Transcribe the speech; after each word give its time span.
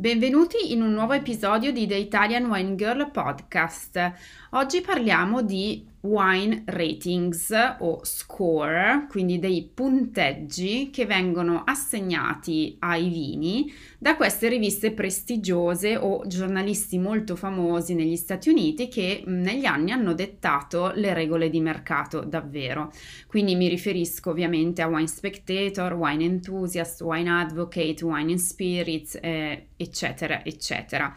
Benvenuti 0.00 0.70
in 0.72 0.80
un 0.80 0.92
nuovo 0.92 1.14
episodio 1.14 1.72
di 1.72 1.88
The 1.88 1.96
Italian 1.96 2.44
Wine 2.44 2.76
Girl 2.76 3.10
Podcast. 3.10 4.12
Oggi 4.50 4.80
parliamo 4.80 5.42
di 5.42 5.87
wine 6.00 6.62
ratings 6.66 7.52
o 7.80 8.00
score, 8.04 9.06
quindi 9.08 9.38
dei 9.38 9.68
punteggi 9.72 10.90
che 10.90 11.06
vengono 11.06 11.62
assegnati 11.64 12.76
ai 12.80 13.08
vini 13.08 13.72
da 13.98 14.14
queste 14.16 14.48
riviste 14.48 14.92
prestigiose 14.92 15.96
o 15.96 16.22
giornalisti 16.26 16.98
molto 16.98 17.34
famosi 17.34 17.94
negli 17.94 18.16
Stati 18.16 18.48
Uniti 18.48 18.88
che 18.88 19.22
negli 19.26 19.64
anni 19.64 19.90
hanno 19.90 20.14
dettato 20.14 20.92
le 20.94 21.14
regole 21.14 21.50
di 21.50 21.60
mercato 21.60 22.20
davvero. 22.20 22.92
Quindi 23.26 23.56
mi 23.56 23.68
riferisco 23.68 24.30
ovviamente 24.30 24.82
a 24.82 24.86
Wine 24.86 25.08
Spectator, 25.08 25.92
Wine 25.94 26.24
Enthusiast, 26.24 27.00
Wine 27.00 27.30
Advocate, 27.30 28.04
Wine 28.04 28.32
and 28.32 28.40
Spirits, 28.40 29.18
eh, 29.20 29.66
eccetera, 29.76 30.44
eccetera. 30.44 31.12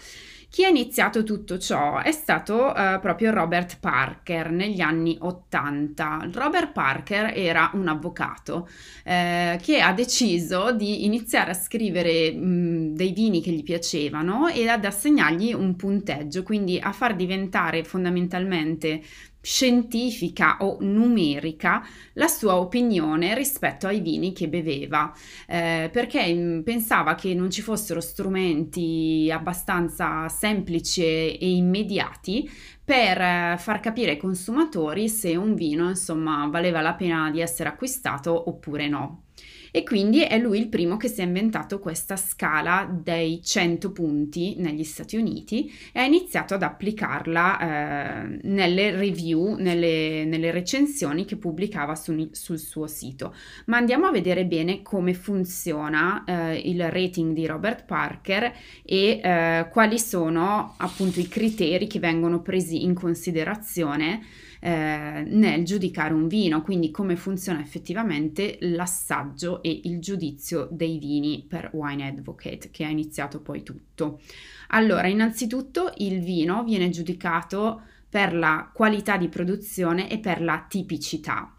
Chi 0.51 0.65
ha 0.65 0.67
iniziato 0.67 1.23
tutto 1.23 1.57
ciò 1.57 1.99
è 2.01 2.11
stato 2.11 2.75
eh, 2.75 2.99
proprio 3.01 3.31
Robert 3.31 3.77
Parker 3.79 4.51
negli 4.51 4.81
anni 4.81 5.15
80. 5.17 6.27
Robert 6.33 6.73
Parker 6.73 7.31
era 7.33 7.71
un 7.73 7.87
avvocato 7.87 8.67
eh, 9.05 9.57
che 9.61 9.79
ha 9.79 9.93
deciso 9.93 10.73
di 10.73 11.05
iniziare 11.05 11.51
a 11.51 11.53
scrivere 11.53 12.33
mh, 12.33 12.95
dei 12.95 13.13
vini 13.13 13.41
che 13.41 13.51
gli 13.51 13.63
piacevano 13.63 14.49
e 14.49 14.67
ad 14.67 14.83
assegnargli 14.83 15.53
un 15.53 15.77
punteggio, 15.77 16.43
quindi 16.43 16.77
a 16.83 16.91
far 16.91 17.15
diventare 17.15 17.85
fondamentalmente 17.85 19.01
scientifica 19.41 20.57
o 20.61 20.77
numerica 20.81 21.83
la 22.13 22.27
sua 22.27 22.57
opinione 22.57 23.33
rispetto 23.35 23.87
ai 23.87 23.99
vini 23.99 24.33
che 24.33 24.47
beveva, 24.47 25.11
eh, 25.47 25.89
perché 25.91 26.33
mm, 26.33 26.61
pensava 26.61 27.15
che 27.15 27.33
non 27.33 27.49
ci 27.49 27.61
fossero 27.61 27.99
strumenti 27.99 29.29
abbastanza 29.31 30.27
semplici 30.29 31.01
e 31.03 31.37
immediati 31.39 32.49
per 32.83 33.21
eh, 33.21 33.55
far 33.57 33.79
capire 33.79 34.11
ai 34.11 34.17
consumatori 34.17 35.09
se 35.09 35.35
un 35.35 35.55
vino 35.55 35.89
insomma 35.89 36.47
valeva 36.47 36.81
la 36.81 36.93
pena 36.93 37.29
di 37.31 37.41
essere 37.41 37.69
acquistato 37.69 38.49
oppure 38.49 38.87
no 38.87 39.23
e 39.71 39.83
quindi 39.83 40.21
è 40.21 40.37
lui 40.37 40.59
il 40.59 40.67
primo 40.67 40.97
che 40.97 41.07
si 41.07 41.21
è 41.21 41.23
inventato 41.23 41.79
questa 41.79 42.17
scala 42.17 42.89
dei 42.91 43.41
100 43.41 43.91
punti 43.91 44.55
negli 44.57 44.83
Stati 44.83 45.15
Uniti 45.15 45.71
e 45.93 45.99
ha 45.99 46.03
iniziato 46.03 46.53
ad 46.53 46.63
applicarla 46.63 47.59
eh, 47.59 48.39
nelle 48.43 48.91
review, 48.91 49.55
nelle, 49.55 50.25
nelle, 50.25 50.51
recensioni 50.51 51.25
che 51.25 51.37
pubblicava 51.37 51.95
su, 51.95 52.29
sul 52.31 52.59
suo 52.59 52.87
sito. 52.87 53.33
Ma 53.65 53.77
andiamo 53.77 54.07
a 54.07 54.11
vedere 54.11 54.45
bene 54.45 54.81
come 54.81 55.13
funziona 55.13 56.23
eh, 56.25 56.57
il 56.65 56.89
rating 56.91 57.33
di 57.33 57.45
Robert 57.45 57.85
Parker 57.85 58.53
e 58.83 59.19
eh, 59.23 59.67
quali 59.71 59.97
sono 59.97 60.75
appunto 60.77 61.19
i 61.19 61.27
criteri 61.27 61.87
che 61.87 61.99
vengono 61.99 62.41
presi 62.41 62.83
in 62.83 62.93
considerazione 62.93 64.49
eh, 64.63 65.23
nel 65.25 65.65
giudicare 65.65 66.13
un 66.13 66.27
vino, 66.27 66.61
quindi 66.61 66.91
come 66.91 67.15
funziona 67.15 67.59
effettivamente 67.59 68.57
l'assaggio 68.61 69.63
e 69.63 69.81
il 69.85 69.99
giudizio 69.99 70.67
dei 70.69 70.99
vini 70.99 71.43
per 71.47 71.71
Wine 71.73 72.07
Advocate, 72.07 72.69
che 72.69 72.85
ha 72.85 72.89
iniziato 72.89 73.41
poi 73.41 73.63
tutto. 73.63 74.21
Allora, 74.67 75.07
innanzitutto 75.07 75.91
il 75.97 76.21
vino 76.21 76.63
viene 76.63 76.89
giudicato 76.89 77.81
per 78.07 78.35
la 78.35 78.69
qualità 78.71 79.17
di 79.17 79.29
produzione 79.29 80.09
e 80.09 80.19
per 80.19 80.41
la 80.41 80.63
tipicità. 80.69 81.55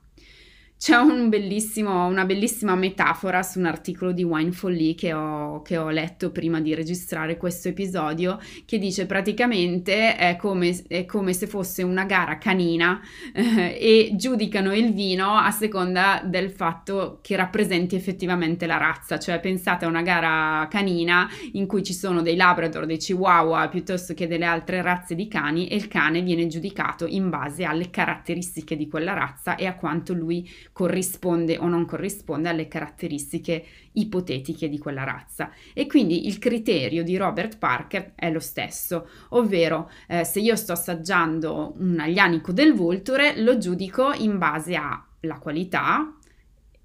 C'è 0.83 0.97
un 0.97 1.31
una 1.31 2.25
bellissima 2.25 2.75
metafora 2.75 3.45
su 3.45 3.61
un 3.61 3.67
articolo 3.67 4.11
di 4.11 4.25
Winefully 4.25 4.97
che 4.97 5.13
ho, 5.13 5.63
che 5.63 5.79
ho 5.79 5.91
letto 5.91 6.33
prima 6.33 6.61
di 6.61 6.75
registrare 6.75 7.37
questo 7.37 7.69
episodio 7.69 8.41
che 8.65 8.79
dice 8.79 9.07
praticamente 9.07 10.17
è 10.17 10.35
come, 10.35 10.77
è 10.89 11.05
come 11.05 11.35
se 11.35 11.47
fosse 11.47 11.85
una 11.85 12.05
gara 12.05 12.37
canina 12.39 13.01
eh, 13.33 13.79
e 13.81 14.11
giudicano 14.17 14.75
il 14.75 14.93
vino 14.93 15.37
a 15.37 15.53
seconda 15.53 16.21
del 16.25 16.51
fatto 16.51 17.21
che 17.23 17.37
rappresenti 17.37 17.95
effettivamente 17.95 18.67
la 18.67 18.79
razza, 18.79 19.21
cioè 19.21 19.39
pensate 19.39 19.85
a 19.85 19.89
una 19.89 20.03
gara 20.03 20.67
canina 20.69 21.29
in 21.53 21.69
cui 21.69 21.85
ci 21.85 21.95
sono 21.95 22.23
dei 22.23 22.35
labrador, 22.35 22.87
dei 22.87 22.99
chihuahua 22.99 23.69
piuttosto 23.69 24.15
che 24.15 24.27
delle 24.27 24.47
altre 24.47 24.83
razze 24.83 25.15
di 25.15 25.29
cani 25.29 25.69
e 25.69 25.77
il 25.77 25.87
cane 25.87 26.23
viene 26.23 26.49
giudicato 26.49 27.07
in 27.07 27.31
base 27.31 27.63
alle 27.63 27.89
caratteristiche 27.89 28.77
di 28.77 28.89
quella 28.89 29.13
razza 29.13 29.55
e 29.55 29.67
a 29.67 29.77
quanto 29.77 30.13
lui 30.13 30.51
corrisponde 30.73 31.59
o 31.59 31.69
non 31.69 31.85
corrisponde 31.85 32.49
alle 32.49 32.67
caratteristiche 32.69 33.65
ipotetiche 33.93 34.69
di 34.69 34.79
quella 34.79 35.05
razza. 35.05 35.51
E 35.75 35.87
quindi 35.87 36.27
il 36.27 36.39
criterio 36.39 37.05
di 37.05 37.17
Robert 37.17 37.59
Parker 37.59 38.13
è 38.15 38.31
lo 38.31 38.41
stesso, 38.41 39.09
ovvero 39.31 39.91
eh, 40.09 40.25
se 40.25 40.41
io 40.41 40.57
sto 40.57 40.73
assaggiando 40.73 41.75
un 41.79 41.99
aglianico 42.01 42.53
del 42.53 42.73
Vulture 42.73 43.41
lo 43.41 43.59
giudico 43.59 44.13
in 44.13 44.39
base 44.39 44.75
alla 44.75 45.39
qualità, 45.39 46.17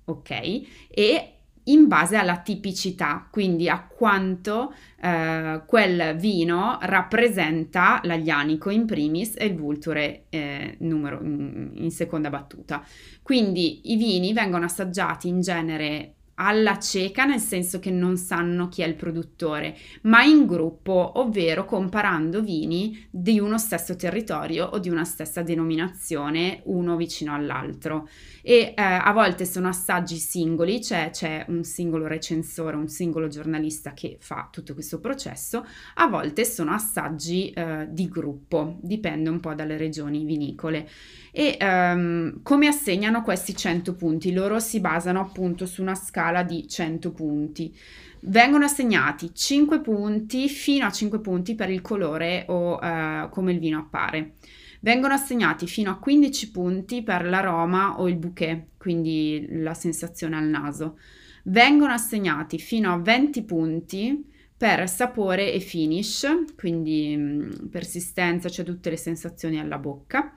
ok, 0.06 0.62
e 0.90 1.37
in 1.68 1.88
base 1.88 2.18
alla 2.18 2.40
tipicità, 2.40 3.28
quindi 3.30 3.70
a 3.70 3.86
quanto 3.88 4.74
eh, 5.02 5.62
quel 5.66 6.16
vino 6.18 6.78
rappresenta 6.82 8.00
l'aglianico 8.04 8.70
in 8.70 8.86
primis 8.86 9.36
e 9.38 9.46
il 9.46 9.56
vulture 9.56 10.26
eh, 10.30 10.76
numero, 10.80 11.20
in, 11.22 11.92
seconda 11.92 12.30
battuta. 12.30 12.84
Quindi 13.22 13.92
i 13.92 13.96
vini 13.96 14.34
vengono 14.34 14.66
assaggiati 14.66 15.28
in 15.28 15.42
genere 15.42 16.14
alla 16.40 16.78
cieca, 16.78 17.26
nel 17.26 17.40
senso 17.40 17.80
che 17.80 17.90
non 17.90 18.16
sanno 18.18 18.68
chi 18.68 18.84
è 18.84 18.86
il 18.86 18.96
produttore, 18.96 19.76
ma 20.04 20.24
in 20.24 20.46
gruppo, 20.46 21.14
ovvero 21.16 21.66
comparando 21.66 22.42
vini 22.42 23.08
di 23.10 23.40
uno 23.40 23.58
stesso 23.58 23.96
territorio 23.96 24.66
o 24.66 24.80
di 24.80 24.90
una 24.90 25.04
stessa 25.04 25.42
denominazione, 25.42 26.62
uno 26.66 26.96
vicino 26.96 27.34
all'altro. 27.34 28.08
E 28.50 28.74
eh, 28.78 28.82
a 28.82 29.12
volte 29.12 29.44
sono 29.44 29.68
assaggi 29.68 30.16
singoli, 30.16 30.82
cioè 30.82 31.10
c'è 31.12 31.44
un 31.50 31.66
singolo 31.66 32.08
recensore, 32.08 32.78
un 32.78 32.88
singolo 32.88 33.28
giornalista 33.28 33.92
che 33.92 34.16
fa 34.22 34.48
tutto 34.50 34.74
questo 34.74 35.02
processo, 35.02 35.66
a 35.96 36.08
volte 36.08 36.46
sono 36.46 36.72
assaggi 36.72 37.50
eh, 37.50 37.88
di 37.90 38.08
gruppo, 38.08 38.78
dipende 38.80 39.30
un 39.30 39.42
po' 39.42 39.54
dalle 39.54 39.76
regioni 39.76 40.24
vinicole. 40.24 40.88
E 41.34 41.58
um, 41.60 42.42
come 42.42 42.68
assegnano 42.68 43.22
questi 43.22 43.54
100 43.54 43.96
punti? 43.96 44.32
Loro 44.32 44.62
si 44.62 44.80
basano 44.80 45.20
appunto 45.20 45.66
su 45.66 45.82
una 45.82 45.96
scala 45.96 46.44
di 46.44 46.70
100 46.70 47.12
punti. 47.12 47.78
Vengono 48.22 48.64
assegnati 48.64 49.32
5 49.34 49.82
punti 49.82 50.48
fino 50.48 50.86
a 50.86 50.90
5 50.90 51.20
punti 51.20 51.54
per 51.54 51.70
il 51.70 51.82
colore 51.82 52.46
o 52.48 52.76
uh, 52.76 53.28
come 53.28 53.52
il 53.52 53.60
vino 53.60 53.78
appare. 53.78 54.36
Vengono 54.82 55.14
assegnati 55.14 55.68
fino 55.68 55.92
a 55.92 55.98
15 55.98 56.52
punti 56.52 57.04
per 57.04 57.26
l'aroma 57.26 58.00
o 58.00 58.08
il 58.08 58.16
bouquet, 58.16 58.68
quindi 58.78 59.46
la 59.50 59.74
sensazione 59.74 60.38
al 60.38 60.46
naso. 60.46 61.00
Vengono 61.44 61.94
assegnati 61.94 62.60
fino 62.60 62.92
a 62.92 62.98
20 62.98 63.44
punti 63.44 64.26
per 64.58 64.90
sapore 64.90 65.54
e 65.54 65.60
finish, 65.60 66.28
quindi 66.56 67.16
mh, 67.16 67.70
persistenza, 67.70 68.50
cioè 68.50 68.66
tutte 68.66 68.90
le 68.90 68.98
sensazioni 68.98 69.60
alla 69.60 69.78
bocca 69.78 70.34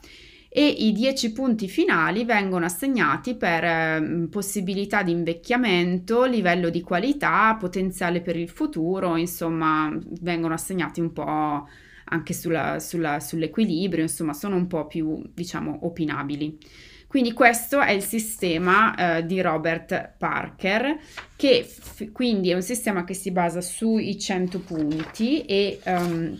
e 0.52 0.66
i 0.66 0.90
10 0.90 1.32
punti 1.32 1.68
finali 1.68 2.24
vengono 2.24 2.64
assegnati 2.64 3.36
per 3.36 3.62
eh, 3.62 4.26
possibilità 4.28 5.04
di 5.04 5.12
invecchiamento, 5.12 6.24
livello 6.24 6.70
di 6.70 6.80
qualità, 6.80 7.54
potenziale 7.54 8.20
per 8.20 8.36
il 8.36 8.48
futuro, 8.48 9.16
insomma 9.16 9.96
vengono 10.20 10.54
assegnati 10.54 11.00
un 11.00 11.12
po' 11.12 11.68
anche 12.04 12.32
sulla, 12.32 12.78
sulla, 12.78 13.20
sull'equilibrio, 13.20 14.02
insomma 14.02 14.32
sono 14.32 14.56
un 14.56 14.66
po' 14.66 14.86
più 14.86 15.22
diciamo 15.32 15.80
opinabili. 15.82 16.58
Quindi 17.06 17.32
questo 17.32 17.80
è 17.80 17.90
il 17.90 18.02
sistema 18.02 18.94
eh, 19.16 19.26
di 19.26 19.40
Robert 19.40 20.14
Parker, 20.16 20.96
che 21.34 21.64
f- 21.64 22.12
quindi 22.12 22.50
è 22.50 22.54
un 22.54 22.62
sistema 22.62 23.02
che 23.02 23.14
si 23.14 23.32
basa 23.32 23.60
sui 23.60 24.16
100 24.16 24.60
punti 24.60 25.44
e 25.44 25.80
um, 25.86 26.38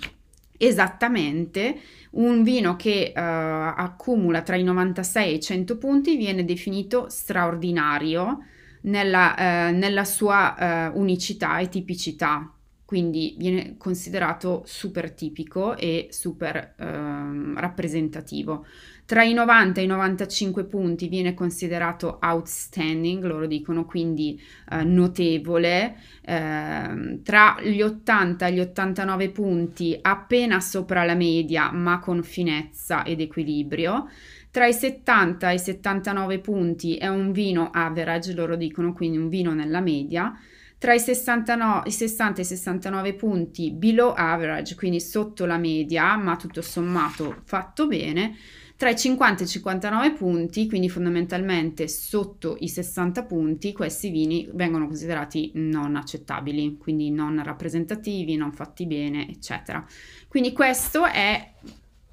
esattamente 0.57 1.77
un 2.13 2.45
vino 2.45 2.77
che 2.77 3.13
uh, 3.15 3.19
accumula 3.19 4.43
tra 4.43 4.55
i 4.55 4.63
96 4.63 5.29
e 5.29 5.35
i 5.35 5.41
100 5.41 5.77
punti 5.77 6.17
viene 6.17 6.45
definito 6.45 7.09
straordinario 7.09 8.45
nella, 8.83 9.37
eh, 9.37 9.73
nella 9.73 10.05
sua 10.05 10.57
eh, 10.57 10.93
unicità 10.95 11.59
e 11.59 11.69
tipicità, 11.69 12.51
quindi 12.91 13.37
viene 13.39 13.77
considerato 13.79 14.65
super 14.67 15.13
tipico 15.13 15.77
e 15.77 16.09
super 16.11 16.75
ehm, 16.77 17.57
rappresentativo. 17.57 18.67
Tra 19.07 19.23
i 19.23 19.33
90 19.33 19.81
e 19.81 19.85
i 19.85 19.87
95 19.87 20.65
punti 20.65 21.07
viene 21.07 21.33
considerato 21.33 22.19
outstanding, 22.21 23.23
loro 23.23 23.47
dicono 23.47 23.85
quindi 23.85 24.43
eh, 24.73 24.83
notevole, 24.83 25.99
eh, 26.23 27.21
tra 27.23 27.61
gli 27.63 27.81
80 27.81 28.47
e 28.49 28.53
gli 28.55 28.59
89 28.59 29.31
punti 29.31 29.97
appena 30.03 30.59
sopra 30.59 31.05
la 31.05 31.15
media 31.15 31.71
ma 31.71 32.01
con 32.01 32.25
finezza 32.25 33.05
ed 33.05 33.21
equilibrio. 33.21 34.09
Tra 34.51 34.67
i 34.67 34.73
70 34.73 35.49
e 35.49 35.55
i 35.55 35.59
79 35.61 36.41
punti 36.41 36.97
è 36.97 37.07
un 37.07 37.31
vino 37.31 37.71
average, 37.73 38.35
loro 38.35 38.57
dicono 38.57 38.93
quindi 38.93 39.17
un 39.17 39.29
vino 39.29 39.55
nella 39.55 39.81
media. 39.81 40.37
Tra 40.81 40.95
i, 40.95 40.99
69, 40.99 41.89
i 41.89 41.93
60 41.93 42.39
e 42.39 42.43
i 42.43 42.47
69 42.47 43.13
punti 43.13 43.71
below 43.71 44.15
average, 44.17 44.75
quindi 44.77 44.99
sotto 44.99 45.45
la 45.45 45.59
media, 45.59 46.17
ma 46.17 46.37
tutto 46.37 46.63
sommato 46.63 47.43
fatto 47.45 47.87
bene 47.87 48.35
tra 48.81 48.89
i 48.89 48.97
50 48.97 49.43
e 49.43 49.45
i 49.45 49.49
59 49.49 50.13
punti, 50.15 50.67
quindi 50.67 50.89
fondamentalmente 50.89 51.87
sotto 51.87 52.57
i 52.61 52.69
60 52.69 53.25
punti, 53.25 53.75
questi 53.75 54.09
vini 54.09 54.49
vengono 54.55 54.87
considerati 54.87 55.51
non 55.57 55.97
accettabili, 55.97 56.79
quindi 56.79 57.11
non 57.11 57.43
rappresentativi, 57.45 58.37
non 58.37 58.53
fatti 58.53 58.87
bene, 58.87 59.29
eccetera. 59.29 59.85
Quindi 60.29 60.53
questo 60.53 61.05
è 61.05 61.53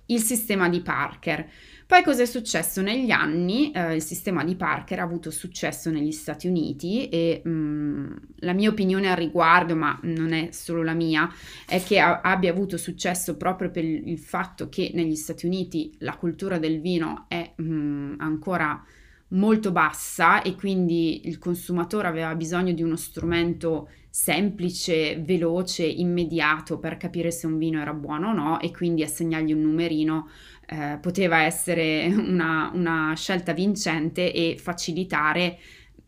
il 0.08 0.22
sistema 0.22 0.68
di 0.68 0.82
Parker. 0.82 1.50
Poi 1.88 2.04
cosa 2.04 2.24
è 2.24 2.26
successo 2.26 2.82
negli 2.82 3.12
anni? 3.12 3.72
Eh, 3.72 3.96
il 3.96 4.02
sistema 4.02 4.44
di 4.44 4.58
Parker 4.58 5.00
ha 5.00 5.04
avuto 5.04 5.32
successo 5.32 5.90
negli 5.90 6.12
Stati 6.12 6.46
Uniti 6.46 7.08
e 7.08 7.42
mh, 7.42 7.50
mm, 7.50 8.14
la 8.40 8.52
mia 8.52 8.70
opinione 8.70 9.10
al 9.10 9.16
riguardo, 9.16 9.74
ma 9.74 9.98
non 10.04 10.34
è 10.34 10.50
solo 10.52 10.84
la 10.84 10.92
mia, 10.92 11.32
è 11.66 11.82
che 11.82 12.00
a- 12.00 12.20
abbia 12.20 12.52
avuto 12.52 12.76
successo 12.76 13.38
proprio 13.38 13.72
per 13.72 13.86
il 13.86 14.20
fatto 14.20 14.68
che 14.68 14.92
negli 14.96 15.16
Stati 15.16 15.46
Uniti 15.46 15.96
la 16.00 16.18
cultura 16.18 16.58
del 16.58 16.82
vino 16.82 17.24
è 17.30 17.54
mh, 17.56 17.64
mm, 17.64 18.14
ancora 18.18 18.84
molto 19.30 19.72
bassa 19.72 20.42
e 20.42 20.56
quindi 20.56 21.28
il 21.28 21.38
consumatore 21.38 22.08
aveva 22.08 22.34
bisogno 22.36 22.74
di 22.74 22.84
uno 22.84 22.96
strumento 22.96 23.90
semplice, 24.10 25.20
veloce, 25.20 25.86
immediato 25.86 26.80
per 26.80 26.98
capire 26.98 27.30
se 27.30 27.46
un 27.46 27.58
vino 27.58 27.80
era 27.80 27.94
buono 27.94 28.30
o 28.30 28.34
no 28.34 28.60
e 28.60 28.72
quindi 28.72 29.04
assegnargli 29.04 29.54
un 29.54 29.62
numerino 29.62 30.28
eh, 30.68 30.98
poteva 31.00 31.42
essere 31.44 32.08
una, 32.18 32.72
una 32.74 33.14
scelta 33.16 33.54
vincente 33.54 34.34
e 34.34 34.58
facilitare 34.58 35.60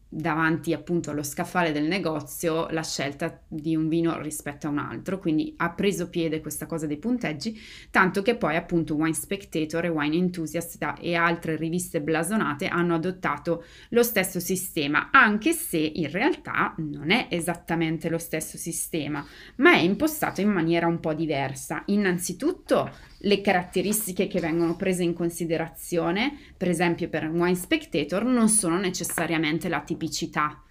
davanti 0.10 0.74
appunto 0.74 1.12
allo 1.12 1.22
scaffale 1.22 1.72
del 1.72 1.86
negozio 1.86 2.68
la 2.72 2.82
scelta 2.82 3.40
di 3.48 3.76
un 3.76 3.88
vino 3.88 4.20
rispetto 4.20 4.66
a 4.66 4.72
un 4.72 4.80
altro, 4.80 5.20
quindi 5.20 5.54
ha 5.58 5.70
preso 5.70 6.10
piede 6.10 6.42
questa 6.42 6.66
cosa 6.66 6.88
dei 6.88 6.98
punteggi, 6.98 7.60
tanto 7.92 8.24
che 8.24 8.36
poi 8.36 8.56
appunto 8.56 8.96
Wine 8.96 9.14
Spectator 9.14 9.86
e 9.86 9.90
Wine 9.90 10.16
Enthusiast 10.16 10.96
e 11.00 11.14
altre 11.14 11.56
riviste 11.56 12.02
blasonate 12.02 12.68
hanno 12.68 12.96
adottato 12.96 13.64
lo 13.90 14.02
stesso 14.02 14.40
sistema, 14.40 15.10
anche 15.12 15.54
se 15.54 15.78
in 15.78 16.10
realtà 16.10 16.74
non 16.78 17.12
è 17.12 17.28
esattamente 17.30 18.10
lo 18.10 18.18
stesso 18.18 18.58
sistema, 18.58 19.24
ma 19.58 19.74
è 19.74 19.80
impostato 19.80 20.42
in 20.42 20.50
maniera 20.50 20.88
un 20.88 21.00
po' 21.00 21.14
diversa. 21.14 21.84
Innanzitutto 21.86 22.90
le 23.20 23.42
caratteristiche 23.42 24.28
che 24.28 24.40
vengono 24.40 24.76
prese 24.76 25.04
in 25.04 25.14
considerazione, 25.14 26.38
per 26.56 26.70
esempio 26.70 27.10
per 27.10 27.30
Wine 27.30 27.56
Spectator, 27.56 28.24
non 28.24 28.48
sono 28.48 28.78
necessariamente 28.78 29.68
la 29.68 29.82
tipicità, 29.82 30.62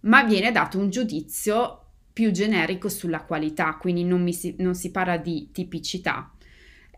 ma 0.00 0.22
viene 0.24 0.52
dato 0.52 0.78
un 0.78 0.90
giudizio 0.90 1.80
più 2.12 2.30
generico 2.30 2.88
sulla 2.88 3.24
qualità, 3.24 3.76
quindi 3.76 4.04
non, 4.04 4.30
si, 4.32 4.54
non 4.58 4.74
si 4.74 4.90
parla 4.92 5.16
di 5.16 5.48
tipicità, 5.52 6.32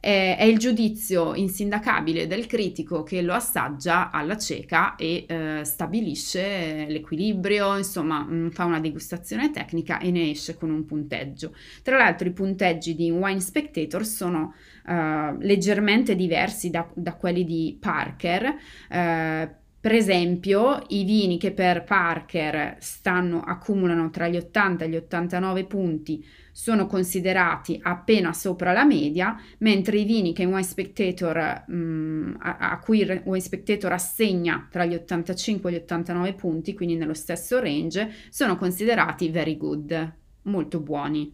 è, 0.06 0.44
il 0.44 0.58
giudizio 0.58 1.34
insindacabile 1.34 2.28
del 2.28 2.46
critico 2.46 3.02
che 3.02 3.22
lo 3.22 3.34
assaggia 3.34 4.12
alla 4.12 4.38
cieca 4.38 4.94
e 4.94 5.24
eh, 5.26 5.64
stabilisce 5.64 6.86
l'equilibrio, 6.88 7.76
insomma 7.76 8.24
mm, 8.24 8.50
fa 8.50 8.66
una 8.66 8.78
degustazione 8.78 9.50
tecnica 9.50 9.98
e 9.98 10.12
ne 10.12 10.30
esce 10.30 10.54
con 10.54 10.70
un 10.70 10.84
punteggio. 10.84 11.52
Tra 11.82 11.96
l'altro 11.96 12.28
i 12.28 12.32
punteggi 12.32 12.94
di 12.94 13.10
Wine 13.10 13.40
Spectator 13.40 14.06
sono 14.06 14.54
uh, 14.84 15.36
leggermente 15.40 16.14
diversi 16.14 16.70
da, 16.70 16.88
da, 16.94 17.14
quelli 17.14 17.44
di 17.44 17.76
Parker. 17.80 18.44
Uh, 18.88 19.48
per 19.80 19.92
esempio, 19.92 20.84
i 20.88 21.02
vini 21.02 21.36
che 21.36 21.50
per 21.50 21.82
Parker 21.82 22.76
stanno, 22.78 23.40
accumulano 23.40 24.10
tra 24.10 24.28
gli 24.28 24.36
80 24.36 24.84
e 24.84 24.88
gli 24.88 24.96
89 24.96 25.64
punti 25.64 26.24
sono 26.56 26.86
considerati 26.86 27.78
appena 27.82 28.32
sopra 28.32 28.72
la 28.72 28.86
media, 28.86 29.38
mentre 29.58 29.98
i 29.98 30.04
vini 30.04 30.32
che 30.32 30.46
Wine 30.46 30.62
Spectator, 30.62 31.64
mh, 31.66 31.74
mm, 31.74 32.34
a, 32.38 32.56
a, 32.56 32.78
cui 32.78 33.04
Wine 33.04 33.40
Spectator 33.40 33.92
assegna 33.92 34.66
tra 34.70 34.86
gli 34.86 34.94
85 34.94 35.68
e 35.68 35.72
gli 35.74 35.76
89 35.76 36.32
punti, 36.32 36.72
quindi 36.72 36.96
nello 36.96 37.12
stesso 37.12 37.60
range, 37.60 38.10
sono 38.30 38.56
considerati 38.56 39.28
very 39.28 39.58
good, 39.58 40.14
molto 40.44 40.80
buoni. 40.80 41.30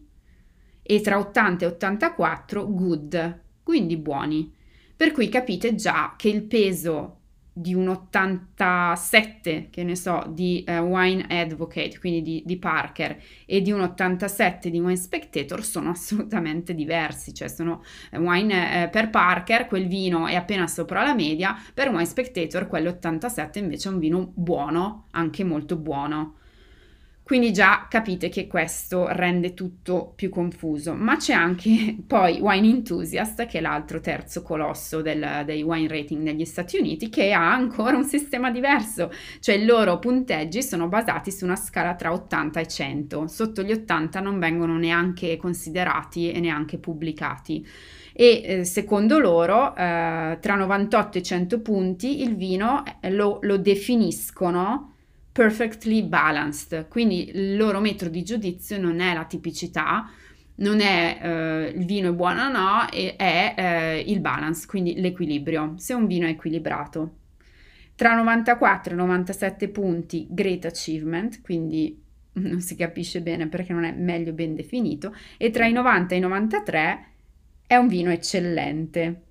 E 0.82 1.00
tra 1.00 1.20
80 1.20 1.66
e 1.66 1.68
84 1.68 2.72
good, 2.72 3.42
quindi 3.62 3.96
buoni. 3.98 4.52
Per 4.96 5.12
cui 5.12 5.28
capite 5.28 5.76
già 5.76 6.14
che 6.16 6.30
il 6.30 6.42
peso 6.42 7.20
di 7.52 7.74
un 7.74 7.88
87, 7.88 9.68
che 9.70 9.84
ne 9.84 9.94
so, 9.94 10.24
di 10.28 10.64
uh, 10.66 10.72
Wine 10.72 11.26
Advocate, 11.28 11.98
quindi 11.98 12.22
di, 12.22 12.42
di, 12.46 12.56
Parker, 12.58 13.20
e 13.44 13.60
di 13.60 13.70
un 13.70 13.80
87 13.80 14.70
di 14.70 14.80
Wine 14.80 14.96
Spectator 14.96 15.62
sono 15.62 15.90
assolutamente 15.92 16.74
diversi, 16.74 17.34
cioè 17.34 17.48
sono 17.48 17.82
uh, 18.12 18.16
wine 18.18 18.84
uh, 18.84 18.90
per 18.90 19.10
Parker 19.10 19.66
quel 19.66 19.86
vino 19.86 20.26
è 20.26 20.34
appena 20.34 20.66
sopra 20.66 21.02
la 21.02 21.14
media, 21.14 21.54
per 21.74 21.88
Wine 21.88 22.06
Spectator 22.06 22.66
quell'87 22.66 23.58
invece 23.58 23.88
è 23.88 23.92
un 23.92 23.98
vino 23.98 24.32
buono, 24.34 25.08
anche 25.10 25.44
molto 25.44 25.76
buono. 25.76 26.36
Quindi 27.24 27.52
già 27.52 27.86
capite 27.88 28.28
che 28.28 28.48
questo 28.48 29.06
rende 29.08 29.54
tutto 29.54 30.12
più 30.16 30.28
confuso, 30.28 30.92
ma 30.94 31.16
c'è 31.16 31.32
anche 31.32 31.96
poi 32.04 32.40
Wine 32.40 32.66
Enthusiast, 32.66 33.46
che 33.46 33.58
è 33.58 33.60
l'altro 33.60 34.00
terzo 34.00 34.42
colosso 34.42 35.02
del, 35.02 35.42
dei 35.44 35.62
wine 35.62 35.86
rating 35.86 36.20
negli 36.20 36.44
Stati 36.44 36.78
Uniti, 36.78 37.08
che 37.08 37.32
ha 37.32 37.52
ancora 37.52 37.96
un 37.96 38.04
sistema 38.04 38.50
diverso, 38.50 39.12
cioè 39.38 39.54
i 39.54 39.64
loro 39.64 40.00
punteggi 40.00 40.62
sono 40.64 40.88
basati 40.88 41.30
su 41.30 41.44
una 41.44 41.56
scala 41.56 41.94
tra 41.94 42.12
80 42.12 42.58
e 42.58 42.66
100, 42.66 43.28
sotto 43.28 43.62
gli 43.62 43.72
80 43.72 44.18
non 44.20 44.40
vengono 44.40 44.76
neanche 44.76 45.36
considerati 45.36 46.32
e 46.32 46.40
neanche 46.40 46.78
pubblicati. 46.78 47.64
E 48.14 48.42
eh, 48.44 48.64
secondo 48.64 49.18
loro 49.18 49.74
eh, 49.76 50.38
tra 50.40 50.54
98 50.54 51.18
e 51.18 51.22
100 51.22 51.60
punti 51.60 52.20
il 52.20 52.36
vino 52.36 52.82
eh, 53.00 53.10
lo, 53.10 53.38
lo 53.40 53.56
definiscono 53.56 54.91
perfectly 55.32 56.02
balanced, 56.02 56.88
quindi 56.88 57.30
il 57.30 57.56
loro 57.56 57.80
metro 57.80 58.10
di 58.10 58.22
giudizio 58.22 58.78
non 58.78 59.00
è 59.00 59.14
la 59.14 59.24
tipicità, 59.24 60.10
non 60.56 60.80
è 60.80 61.18
eh, 61.22 61.72
il 61.74 61.86
vino 61.86 62.10
è 62.10 62.12
buono 62.12 62.44
o 62.44 62.48
no, 62.50 62.86
è 62.90 63.54
eh, 63.56 64.04
il 64.06 64.20
balance, 64.20 64.66
quindi 64.66 65.00
l'equilibrio, 65.00 65.74
se 65.78 65.94
un 65.94 66.06
vino 66.06 66.26
è 66.26 66.30
equilibrato. 66.30 67.16
Tra 67.94 68.14
94 68.14 68.92
e 68.92 68.96
97 68.96 69.68
punti, 69.68 70.26
great 70.28 70.66
achievement, 70.66 71.40
quindi 71.40 71.98
non 72.34 72.60
si 72.60 72.76
capisce 72.76 73.22
bene 73.22 73.48
perché 73.48 73.72
non 73.72 73.84
è 73.84 73.92
meglio 73.92 74.32
ben 74.32 74.54
definito, 74.54 75.14
e 75.38 75.50
tra 75.50 75.66
i 75.66 75.72
90 75.72 76.14
e 76.14 76.18
i 76.18 76.20
93 76.20 77.06
è 77.66 77.76
un 77.76 77.88
vino 77.88 78.10
eccellente. 78.10 79.22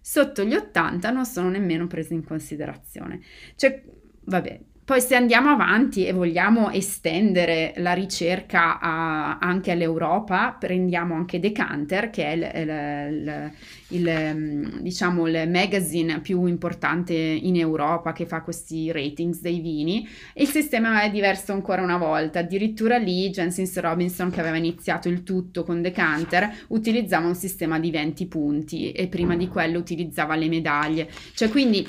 Sotto 0.00 0.44
gli 0.44 0.54
80 0.54 1.10
non 1.10 1.26
sono 1.26 1.50
nemmeno 1.50 1.86
presi 1.86 2.14
in 2.14 2.24
considerazione. 2.24 3.20
Cioè, 3.54 3.82
vabbè, 4.24 4.60
poi 4.90 5.00
se 5.00 5.14
andiamo 5.14 5.50
avanti 5.50 6.04
e 6.04 6.10
vogliamo 6.10 6.68
estendere 6.72 7.74
la 7.76 7.92
ricerca 7.92 8.80
a, 8.80 9.38
anche 9.38 9.70
all'Europa, 9.70 10.56
prendiamo 10.58 11.14
anche 11.14 11.38
Decanter, 11.38 12.10
che 12.10 12.24
è 12.24 12.32
il, 12.32 13.52
il, 13.86 14.00
il, 14.00 14.34
mm, 14.34 14.78
diciamo, 14.80 15.28
il 15.28 15.48
magazine 15.48 16.18
più 16.18 16.44
importante 16.46 17.14
in 17.14 17.54
Europa 17.54 18.12
che 18.12 18.26
fa 18.26 18.40
questi 18.40 18.90
ratings 18.90 19.40
dei 19.40 19.60
vini. 19.60 20.08
Il 20.34 20.48
sistema 20.48 21.02
è 21.02 21.10
diverso 21.12 21.52
ancora 21.52 21.82
una 21.82 21.96
volta, 21.96 22.40
addirittura 22.40 22.96
lì 22.96 23.30
Jensen 23.30 23.70
Robinson, 23.72 24.32
che 24.32 24.40
aveva 24.40 24.56
iniziato 24.56 25.08
il 25.08 25.22
tutto 25.22 25.62
con 25.62 25.82
Decanter, 25.82 26.64
utilizzava 26.70 27.28
un 27.28 27.36
sistema 27.36 27.78
di 27.78 27.92
20 27.92 28.26
punti 28.26 28.90
e 28.90 29.06
prima 29.06 29.36
di 29.36 29.46
quello 29.46 29.78
utilizzava 29.78 30.34
le 30.34 30.48
medaglie. 30.48 31.08
Cioè 31.32 31.48
quindi 31.48 31.86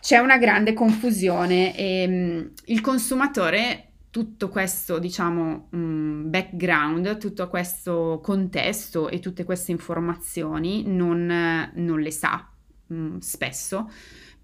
c'è 0.00 0.18
una 0.18 0.38
grande 0.38 0.72
confusione 0.72 1.76
e 1.76 2.06
um, 2.06 2.50
il 2.66 2.80
consumatore 2.80 3.86
tutto 4.10 4.48
questo, 4.48 4.98
diciamo, 4.98 5.68
um, 5.70 6.28
background, 6.28 7.18
tutto 7.18 7.48
questo 7.48 8.20
contesto 8.22 9.08
e 9.08 9.20
tutte 9.20 9.44
queste 9.44 9.70
informazioni 9.70 10.82
non, 10.84 11.70
non 11.74 12.00
le 12.00 12.10
sa 12.10 12.48
um, 12.88 13.18
spesso 13.20 13.88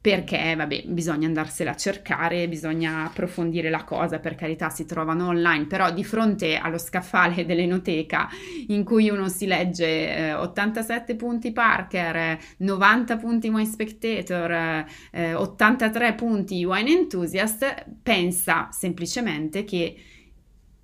perché 0.06 0.54
vabbè 0.54 0.84
bisogna 0.86 1.26
andarsela 1.26 1.72
a 1.72 1.74
cercare, 1.74 2.46
bisogna 2.46 3.06
approfondire 3.06 3.70
la 3.70 3.82
cosa, 3.82 4.20
per 4.20 4.36
carità 4.36 4.70
si 4.70 4.84
trovano 4.84 5.26
online, 5.26 5.66
però 5.66 5.90
di 5.90 6.04
fronte 6.04 6.58
allo 6.58 6.78
scaffale 6.78 7.44
dell'enoteca 7.44 8.28
in 8.68 8.84
cui 8.84 9.10
uno 9.10 9.28
si 9.28 9.46
legge 9.46 10.16
eh, 10.16 10.32
87 10.32 11.16
punti 11.16 11.50
Parker, 11.50 12.38
90 12.58 13.16
punti 13.16 13.48
Wine 13.48 13.64
Spectator, 13.64 14.84
eh, 15.10 15.34
83 15.34 16.14
punti 16.14 16.64
Wine 16.64 16.88
Enthusiast, 16.88 17.86
pensa 18.00 18.68
semplicemente 18.70 19.64
che 19.64 19.96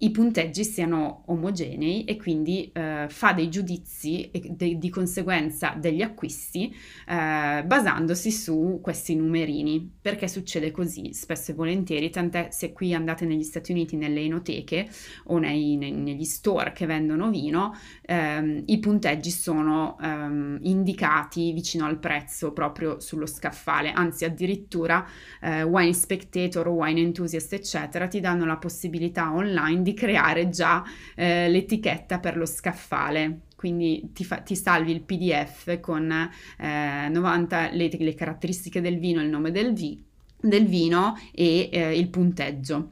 i 0.03 0.11
punteggi 0.11 0.65
siano 0.65 1.23
omogenei 1.27 2.05
e 2.05 2.17
quindi 2.17 2.71
eh, 2.73 3.07
fa 3.09 3.33
dei 3.33 3.49
giudizi 3.49 4.31
e 4.31 4.41
de- 4.51 4.77
di 4.77 4.91
conseguenza 4.91 5.75
degli 5.79 6.03
acquisti 6.03 6.75
eh, 7.07 7.63
basandosi 7.65 8.33
su 8.33 8.81
questi 8.83 9.15
numerini. 9.15 9.99
Perché 10.01 10.27
succede 10.27 10.73
così 10.73 11.13
spesso 11.15 11.53
e 11.53 11.55
volentieri, 11.55 12.11
tant'è 12.11 12.49
se 12.51 12.73
qui 12.73 12.95
andate 12.95 13.27
negli 13.27 13.45
Stati 13.45 13.71
Uniti 13.71 13.97
nelle 13.97 14.21
enoteche 14.23 14.89
o 15.27 15.39
nei, 15.39 15.77
nei, 15.77 15.93
negli 15.93 16.25
store 16.25 16.73
che 16.73 16.87
vendono 16.87 17.31
vino, 17.31 17.73
ehm, 18.03 18.65
i 18.67 18.79
punteggi 18.81 19.31
sono 19.31 19.97
ehm, 20.01 20.59
indicati 20.63 21.53
vicino 21.53 21.87
al 21.87 21.99
prezzo 22.01 22.53
proprio 22.53 22.99
sullo 22.99 23.27
scaffale, 23.27 23.93
anzi 23.93 24.25
addirittura 24.25 25.07
eh, 25.41 25.63
Wine 25.63 25.93
Spectator, 25.93 26.67
Wine 26.67 27.01
Enthusiast 27.01 27.53
eccetera 27.53 28.09
ti 28.09 28.19
danno 28.19 28.45
la 28.45 28.57
possibilità 28.57 29.33
online 29.33 29.83
di 29.83 29.92
di 29.93 29.95
creare 29.95 30.49
già 30.49 30.83
eh, 31.15 31.49
l'etichetta 31.49 32.19
per 32.19 32.37
lo 32.37 32.47
scaffale. 32.47 33.41
Quindi 33.57 34.11
ti, 34.13 34.25
fa, 34.25 34.39
ti 34.39 34.57
salvi 34.57 34.91
il 34.91 35.03
PDF 35.03 35.79
con 35.81 36.11
eh, 36.11 37.09
90 37.09 37.71
le, 37.71 37.91
le, 37.97 38.15
caratteristiche 38.15 38.81
del 38.81 38.99
vino, 38.99 39.23
il 39.23 39.29
nome 39.29 39.53
del, 39.53 39.73
vi, 39.73 40.03
del 40.41 40.67
vino 40.67 41.17
e 41.33 41.69
eh, 41.71 41.97
il 41.97 42.09
punteggio. 42.09 42.91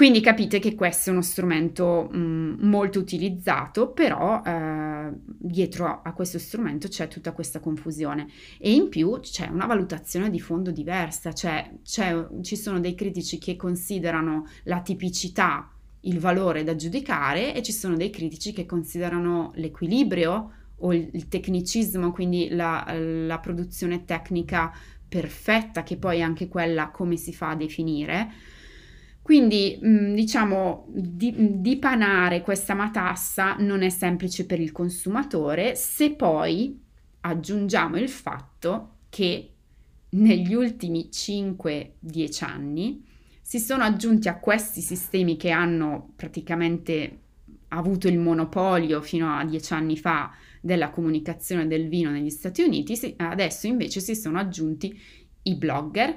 Quindi 0.00 0.22
capite 0.22 0.60
che 0.60 0.74
questo 0.74 1.10
è 1.10 1.12
uno 1.12 1.20
strumento 1.20 2.08
mh, 2.10 2.18
mm, 2.18 2.54
molto 2.60 2.98
utilizzato, 2.98 3.90
però 3.90 4.40
eh, 4.42 5.10
dietro 5.26 6.00
a 6.02 6.12
questo 6.14 6.38
strumento 6.38 6.88
c'è 6.88 7.06
tutta 7.06 7.32
questa 7.32 7.60
confusione 7.60 8.26
e 8.58 8.72
in 8.72 8.88
più 8.88 9.20
c'è 9.20 9.48
una 9.48 9.66
valutazione 9.66 10.30
di 10.30 10.40
fondo 10.40 10.70
diversa, 10.70 11.34
cioè 11.34 11.70
ci 11.82 12.56
sono 12.56 12.80
dei 12.80 12.94
critici 12.94 13.36
che 13.36 13.56
considerano 13.56 14.46
la 14.62 14.80
tipicità 14.80 15.70
il 16.02 16.18
valore 16.18 16.64
da 16.64 16.76
giudicare 16.76 17.54
e 17.54 17.62
ci 17.62 17.72
sono 17.72 17.96
dei 17.96 18.10
critici 18.10 18.52
che 18.52 18.66
considerano 18.66 19.52
l'equilibrio 19.56 20.52
o 20.82 20.94
il, 20.94 21.28
tecnicismo, 21.28 22.10
quindi 22.10 22.48
la, 22.50 22.86
la, 22.96 23.38
produzione 23.38 24.04
tecnica 24.04 24.72
perfetta, 25.06 25.82
che 25.82 25.98
poi 25.98 26.18
è 26.18 26.22
anche 26.22 26.48
quella 26.48 26.90
come 26.90 27.16
si 27.16 27.34
fa 27.34 27.50
a 27.50 27.56
definire. 27.56 28.32
Quindi 29.20 29.78
mm, 29.84 30.14
diciamo 30.14 30.86
di, 30.88 31.60
dipanare 31.60 32.40
questa 32.40 32.74
matassa 32.74 33.56
non 33.58 33.82
è 33.82 33.90
semplice 33.90 34.46
per 34.46 34.58
il 34.58 34.72
consumatore 34.72 35.74
se 35.74 36.12
poi 36.12 36.80
aggiungiamo 37.20 37.98
il 37.98 38.08
fatto 38.08 38.94
che 39.10 39.52
negli 40.10 40.54
ultimi 40.54 41.10
5-10 41.12 42.44
anni 42.44 43.04
si 43.50 43.58
sono 43.58 43.82
aggiunti 43.82 44.28
a 44.28 44.38
questi 44.38 44.80
sistemi 44.80 45.36
che 45.36 45.50
hanno 45.50 46.12
praticamente 46.14 47.18
avuto 47.70 48.06
il 48.06 48.16
monopolio 48.16 49.02
fino 49.02 49.34
a 49.36 49.44
dieci 49.44 49.72
anni 49.72 49.96
fa 49.96 50.32
della 50.60 50.90
comunicazione 50.90 51.66
del 51.66 51.88
vino 51.88 52.12
negli 52.12 52.30
Stati 52.30 52.62
Uniti, 52.62 52.96
adesso 53.16 53.66
invece 53.66 53.98
si 53.98 54.14
sono 54.14 54.38
aggiunti 54.38 54.96
i 55.42 55.56
blogger, 55.56 56.16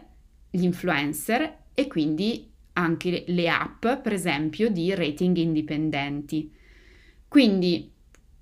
gli 0.51 0.61
influencer 0.61 1.61
e 1.73 1.87
quindi 1.87 2.51
anche 2.73 3.23
le 3.25 3.49
app, 3.49 3.83
per 4.03 4.13
esempio, 4.13 4.69
di 4.69 4.93
rating 4.93 5.35
indipendenti. 5.37 6.53
Quindi 7.27 7.92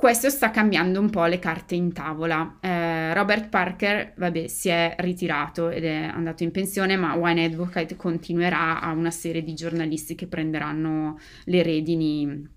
questo 0.01 0.29
sta 0.29 0.49
cambiando 0.49 0.99
un 0.99 1.11
po' 1.11 1.25
le 1.25 1.37
carte 1.37 1.75
in 1.75 1.93
tavola. 1.93 2.57
Eh, 2.59 3.13
Robert 3.13 3.49
Parker, 3.49 4.13
vabbè, 4.17 4.47
si 4.47 4.69
è 4.69 4.95
ritirato 4.97 5.69
ed 5.69 5.85
è 5.85 6.09
andato 6.11 6.41
in 6.41 6.49
pensione, 6.49 6.97
ma 6.97 7.13
Wine 7.13 7.45
Advocate 7.45 7.95
continuerà 7.95 8.81
a 8.81 8.93
una 8.93 9.11
serie 9.11 9.43
di 9.43 9.53
giornalisti 9.53 10.15
che 10.15 10.25
prenderanno 10.25 11.19
le 11.43 11.61
redini 11.61 12.49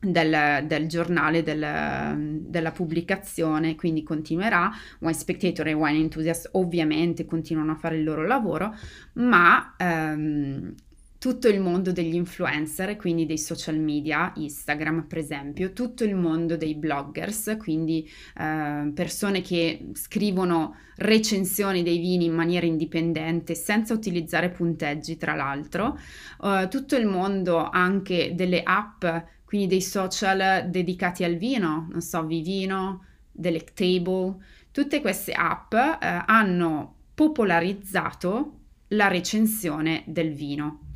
del, 0.00 0.64
del 0.66 0.88
giornale, 0.88 1.44
del, 1.44 2.40
della 2.48 2.72
pubblicazione, 2.72 3.76
quindi 3.76 4.02
continuerà. 4.02 4.72
Wine 4.98 5.14
Spectator 5.14 5.68
e 5.68 5.72
Wine 5.74 5.96
Enthusiast 5.96 6.48
ovviamente 6.54 7.24
continuano 7.24 7.70
a 7.70 7.76
fare 7.76 7.98
il 7.98 8.02
loro 8.02 8.26
lavoro, 8.26 8.74
ma 9.12 9.76
ehm, 9.78 10.74
tutto 11.20 11.48
il 11.48 11.60
mondo 11.60 11.92
degli 11.92 12.14
influencer, 12.14 12.96
quindi 12.96 13.26
dei 13.26 13.36
social 13.36 13.78
media, 13.78 14.32
Instagram 14.36 15.04
per 15.06 15.18
esempio, 15.18 15.74
tutto 15.74 16.02
il 16.02 16.14
mondo 16.14 16.56
dei 16.56 16.74
bloggers, 16.74 17.56
quindi 17.58 18.10
eh, 18.38 18.90
persone 18.94 19.42
che 19.42 19.90
scrivono 19.92 20.76
recensioni 20.96 21.82
dei 21.82 21.98
vini 21.98 22.24
in 22.24 22.32
maniera 22.32 22.64
indipendente 22.64 23.54
senza 23.54 23.92
utilizzare 23.92 24.48
punteggi 24.48 25.18
tra 25.18 25.34
l'altro, 25.34 25.98
eh, 26.42 26.68
tutto 26.70 26.96
il 26.96 27.06
mondo 27.06 27.68
anche 27.68 28.32
delle 28.34 28.62
app, 28.62 29.04
quindi 29.44 29.66
dei 29.66 29.82
social 29.82 30.70
dedicati 30.70 31.22
al 31.22 31.34
vino, 31.34 31.86
non 31.90 32.00
so, 32.00 32.24
Vivino, 32.24 33.04
Delectable, 33.30 34.36
tutte 34.70 35.02
queste 35.02 35.32
app 35.32 35.74
eh, 35.74 36.22
hanno 36.24 36.94
popolarizzato 37.12 38.54
la 38.88 39.08
recensione 39.08 40.02
del 40.06 40.32
vino. 40.32 40.88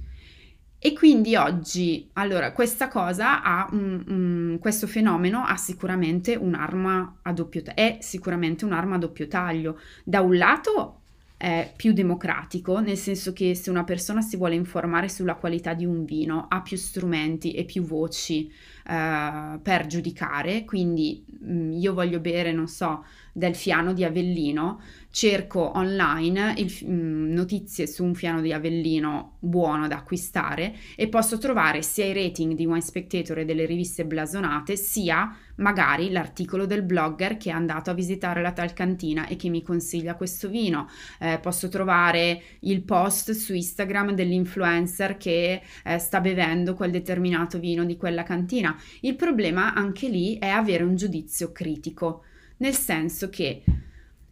E 0.86 0.92
quindi 0.92 1.34
oggi, 1.34 2.10
allora, 2.12 2.52
questa 2.52 2.88
cosa 2.88 3.42
ha, 3.42 3.66
un, 3.70 4.04
un, 4.06 4.58
questo 4.60 4.86
fenomeno 4.86 5.42
ha 5.42 5.56
sicuramente 5.56 6.34
un'arma 6.34 7.20
a 7.22 7.32
doppio 7.32 7.62
taglio, 7.62 7.80
è 7.80 7.96
sicuramente 8.02 8.66
un'arma 8.66 8.96
a 8.96 8.98
doppio 8.98 9.26
taglio. 9.26 9.80
Da 10.04 10.20
un 10.20 10.36
lato 10.36 11.00
è 11.38 11.72
più 11.74 11.94
democratico, 11.94 12.80
nel 12.80 12.98
senso 12.98 13.32
che 13.32 13.54
se 13.54 13.70
una 13.70 13.84
persona 13.84 14.20
si 14.20 14.36
vuole 14.36 14.56
informare 14.56 15.08
sulla 15.08 15.36
qualità 15.36 15.72
di 15.72 15.86
un 15.86 16.04
vino, 16.04 16.48
ha 16.50 16.60
più 16.60 16.76
strumenti 16.76 17.52
e 17.52 17.64
più 17.64 17.82
voci 17.82 18.52
eh, 18.86 19.58
per 19.62 19.86
giudicare, 19.86 20.64
quindi 20.64 21.24
mh, 21.26 21.52
mm, 21.52 21.72
io 21.72 21.94
voglio 21.94 22.20
bere, 22.20 22.52
non 22.52 22.68
so, 22.68 23.04
del 23.32 23.56
fiano 23.56 23.92
di 23.92 24.04
Avellino, 24.04 24.80
cerco 25.10 25.76
online 25.76 26.54
il, 26.58 26.72
mh, 26.82 26.92
mm, 26.92 27.32
notizie 27.32 27.86
su 27.86 28.04
un 28.04 28.14
fiano 28.14 28.40
di 28.40 28.52
Avellino 28.52 29.36
buono 29.40 29.88
da 29.88 29.96
acquistare 29.96 30.74
e 30.96 31.08
posso 31.08 31.38
trovare 31.38 31.82
sia 31.82 32.04
i 32.04 32.12
rating 32.12 32.54
di 32.54 32.66
Wine 32.66 32.80
Spectator 32.80 33.38
e 33.38 33.44
delle 33.44 33.64
riviste 33.64 34.04
blasonate, 34.04 34.76
sia 34.76 35.34
magari 35.56 36.10
l'articolo 36.10 36.66
del 36.66 36.82
blogger 36.82 37.36
che 37.36 37.50
è 37.50 37.52
andato 37.52 37.90
a 37.90 37.94
visitare 37.94 38.42
la 38.42 38.52
tal 38.52 38.72
cantina 38.72 39.26
e 39.26 39.36
che 39.36 39.48
mi 39.48 39.62
consiglia 39.62 40.14
questo 40.14 40.48
vino. 40.48 40.88
Eh, 41.20 41.38
posso 41.40 41.68
trovare 41.68 42.42
il 42.60 42.82
post 42.82 43.32
su 43.32 43.54
Instagram 43.54 44.12
dell'influencer 44.12 45.16
che 45.16 45.62
eh, 45.84 45.98
sta 45.98 46.20
bevendo 46.20 46.74
quel 46.74 46.90
determinato 46.90 47.58
vino 47.58 47.84
di 47.84 47.96
quella 47.96 48.22
cantina. 48.22 48.73
Il 49.00 49.16
problema 49.16 49.74
anche 49.74 50.08
lì 50.08 50.38
è 50.38 50.48
avere 50.48 50.84
un 50.84 50.96
giudizio 50.96 51.52
critico 51.52 52.24
nel 52.58 52.74
senso 52.74 53.28
che 53.28 53.62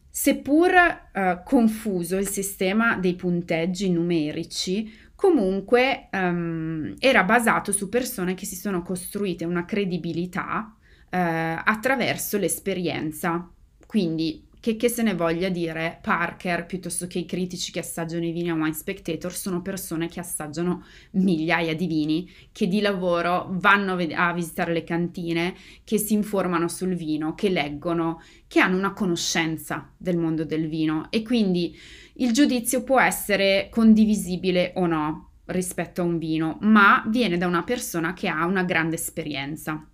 seppur 0.09 0.71
uh, 1.15 1.43
confuso 1.43 2.17
il 2.17 2.29
sistema 2.29 2.97
dei 2.97 3.15
punteggi 3.15 3.91
numerici, 3.91 4.93
comunque 5.15 6.09
um, 6.13 6.95
era 6.99 7.25
basato 7.25 7.73
su 7.73 7.89
persone 7.89 8.35
che 8.35 8.45
si 8.45 8.57
sono 8.57 8.83
costruite 8.83 9.45
una 9.45 9.65
credibilità 9.65 10.75
uh, 10.77 11.09
attraverso 11.11 12.37
l'esperienza. 12.39 13.51
Quindi 13.87 14.47
che, 14.63 14.77
che, 14.77 14.89
se 14.89 15.03
ne 15.03 15.17
voglia 15.17 15.49
dire, 15.49 15.99
Parker 16.01 16.67
piuttosto 16.67 17.09
che 17.09 17.19
i 17.19 17.27
critici 17.27 17.73
che 17.73 17.81
assaggiano 17.81 18.25
i 18.25 18.31
vini 18.31 18.49
a 18.49 18.55
Wine 18.55 18.73
Spectator 18.73 19.35
sono 19.35 19.61
persone 19.61 20.07
che 20.07 20.21
assaggiano 20.21 20.85
migliaia 21.15 21.75
di 21.75 21.89
vini, 21.89 22.31
che 22.53 22.69
di 22.69 22.81
lavoro 22.81 23.49
vanno 23.55 23.99
a 24.15 24.33
visitare 24.33 24.73
le 24.73 24.85
cantine, 24.85 25.57
che 25.83 25.99
si 25.99 26.15
informano 26.15 26.69
sul 26.69 26.95
vino, 26.95 27.35
che 27.35 27.49
leggono, 27.49 28.23
che 28.47 28.61
hanno 28.61 28.77
una 28.77 28.93
conoscenza 28.93 29.93
del 29.97 30.17
mondo 30.17 30.45
del 30.45 30.69
vino 30.69 31.11
e 31.11 31.23
quindi 31.23 31.77
il 32.15 32.31
giudizio 32.31 32.85
può 32.85 33.01
essere 33.01 33.67
condivisibile 33.69 34.75
o 34.77 34.87
no 34.87 35.31
rispetto 35.47 36.03
a 36.03 36.05
un 36.05 36.19
vino, 36.19 36.59
ma 36.61 37.03
viene 37.09 37.37
da 37.37 37.49
una 37.49 37.65
persona 37.65 38.13
che 38.13 38.29
ha 38.29 38.47
una 38.47 38.63
grande 38.63 38.95
esperienza. 38.95 39.85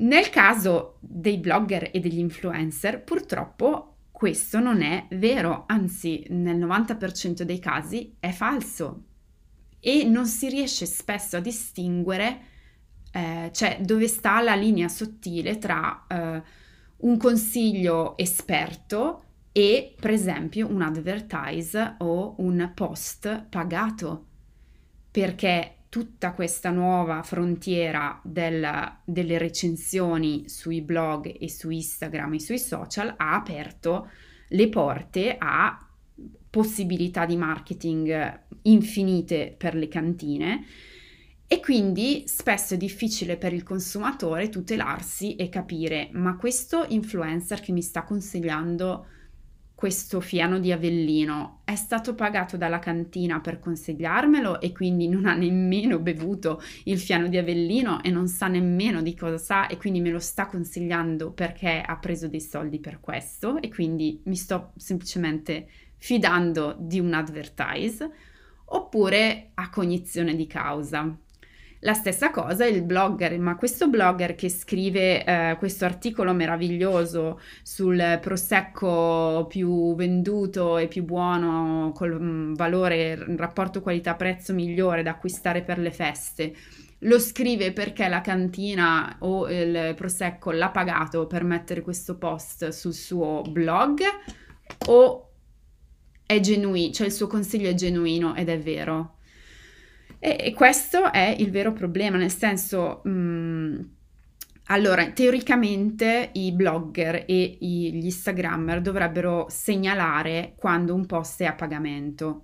Nel 0.00 0.30
caso 0.30 0.96
dei 1.00 1.38
blogger 1.38 1.90
e 1.92 2.00
degli 2.00 2.18
influencer, 2.18 3.02
purtroppo 3.02 3.96
questo 4.10 4.58
non 4.60 4.82
è 4.82 5.06
vero, 5.10 5.64
anzi 5.66 6.24
nel 6.28 6.58
90% 6.58 7.42
dei 7.42 7.58
casi 7.58 8.16
è 8.18 8.30
falso. 8.30 9.04
E 9.78 10.04
non 10.04 10.26
si 10.26 10.48
riesce 10.48 10.86
spesso 10.86 11.36
a 11.36 11.40
distinguere 11.40 12.48
eh, 13.12 13.50
cioè 13.52 13.78
dove 13.80 14.06
sta 14.06 14.40
la 14.40 14.54
linea 14.54 14.88
sottile 14.88 15.58
tra 15.58 16.06
eh, 16.06 16.42
un 16.98 17.16
consiglio 17.16 18.16
esperto 18.16 19.24
e 19.52 19.94
per 19.98 20.10
esempio 20.10 20.68
un 20.68 20.82
advertise 20.82 21.96
o 21.98 22.34
un 22.38 22.70
post 22.74 23.46
pagato. 23.48 24.26
Perché 25.10 25.74
tutta 25.90 26.32
questa 26.32 26.70
nuova 26.70 27.22
frontiera 27.22 28.18
del, 28.24 28.66
delle 29.04 29.38
recensioni 29.38 30.48
sui 30.48 30.80
blog 30.80 31.36
e 31.38 31.50
su 31.50 31.68
Instagram 31.68 32.34
e 32.34 32.40
sui 32.40 32.60
social 32.60 33.12
ha 33.16 33.34
aperto 33.34 34.08
le 34.48 34.68
porte 34.68 35.36
a 35.36 35.86
possibilità 36.48 37.26
di 37.26 37.36
marketing 37.36 38.40
infinite 38.62 39.54
per 39.58 39.74
le 39.74 39.88
cantine. 39.88 40.64
E 41.48 41.58
quindi 41.58 42.22
spesso 42.26 42.74
è 42.74 42.76
difficile 42.76 43.36
per 43.36 43.52
il 43.52 43.64
consumatore 43.64 44.48
tutelarsi 44.48 45.34
e 45.34 45.48
capire 45.48 46.08
ma 46.12 46.36
questo 46.36 46.84
influencer 46.88 47.60
che 47.60 47.72
mi 47.72 47.82
sta 47.82 48.04
consigliando 48.04 49.06
questo 49.80 50.20
fiano 50.20 50.58
di 50.58 50.72
Avellino 50.72 51.62
è 51.64 51.74
stato 51.74 52.14
pagato 52.14 52.58
dalla 52.58 52.78
cantina 52.78 53.40
per 53.40 53.58
consigliarmelo 53.58 54.60
e 54.60 54.72
quindi 54.72 55.08
non 55.08 55.24
ha 55.24 55.32
nemmeno 55.32 55.98
bevuto 55.98 56.60
il 56.84 56.98
fiano 56.98 57.28
di 57.28 57.38
Avellino 57.38 58.02
e 58.02 58.10
non 58.10 58.28
sa 58.28 58.46
nemmeno 58.46 59.00
di 59.00 59.14
cosa 59.14 59.38
sa 59.38 59.68
e 59.68 59.78
quindi 59.78 60.02
me 60.02 60.10
lo 60.10 60.18
sta 60.18 60.48
consigliando 60.48 61.32
perché 61.32 61.80
ha 61.80 61.96
preso 61.96 62.28
dei 62.28 62.42
soldi 62.42 62.78
per 62.78 63.00
questo 63.00 63.58
e 63.58 63.70
quindi 63.70 64.20
mi 64.26 64.36
sto 64.36 64.72
semplicemente 64.76 65.66
fidando 65.96 66.76
di 66.78 67.00
un 67.00 67.14
advertise 67.14 68.10
oppure 68.66 69.52
a 69.54 69.70
cognizione 69.70 70.36
di 70.36 70.46
causa. 70.46 71.18
La 71.82 71.94
stessa 71.94 72.30
cosa 72.30 72.66
il 72.66 72.82
blogger, 72.82 73.38
ma 73.38 73.56
questo 73.56 73.88
blogger 73.88 74.34
che 74.34 74.50
scrive 74.50 75.24
eh, 75.24 75.56
questo 75.58 75.86
articolo 75.86 76.34
meraviglioso 76.34 77.40
sul 77.62 78.18
prosecco 78.20 79.46
più 79.48 79.94
venduto 79.94 80.76
e 80.76 80.88
più 80.88 81.04
buono 81.04 81.90
col 81.94 82.20
mm, 82.20 82.54
valore, 82.54 83.16
rapporto 83.36 83.80
qualità-prezzo 83.80 84.52
migliore 84.52 85.02
da 85.02 85.12
acquistare 85.12 85.62
per 85.62 85.78
le 85.78 85.90
feste, 85.90 86.54
lo 86.98 87.18
scrive 87.18 87.72
perché 87.72 88.08
la 88.08 88.20
cantina 88.20 89.16
o 89.20 89.48
il 89.50 89.94
prosecco 89.96 90.50
l'ha 90.50 90.68
pagato 90.68 91.26
per 91.26 91.44
mettere 91.44 91.80
questo 91.80 92.18
post 92.18 92.68
sul 92.68 92.92
suo 92.92 93.40
blog 93.48 94.00
o 94.88 95.30
è 96.26 96.40
genuino, 96.40 96.92
cioè 96.92 97.06
il 97.06 97.12
suo 97.12 97.26
consiglio 97.26 97.70
è 97.70 97.74
genuino 97.74 98.34
ed 98.34 98.50
è 98.50 98.58
vero. 98.58 99.14
E, 100.20 100.36
e 100.38 100.54
questo 100.54 101.10
è 101.10 101.34
il 101.38 101.50
vero 101.50 101.72
problema, 101.72 102.16
nel 102.16 102.30
senso... 102.30 103.00
Mh, 103.04 103.10
mm, 103.10 103.80
allora, 104.70 105.10
teoricamente 105.10 106.30
i 106.34 106.52
blogger 106.52 107.24
e 107.26 107.58
gli 107.60 108.04
Instagrammer 108.04 108.80
dovrebbero 108.80 109.46
segnalare 109.48 110.54
quando 110.56 110.94
un 110.94 111.06
post 111.06 111.42
è 111.42 111.46
a 111.46 111.54
pagamento 111.54 112.42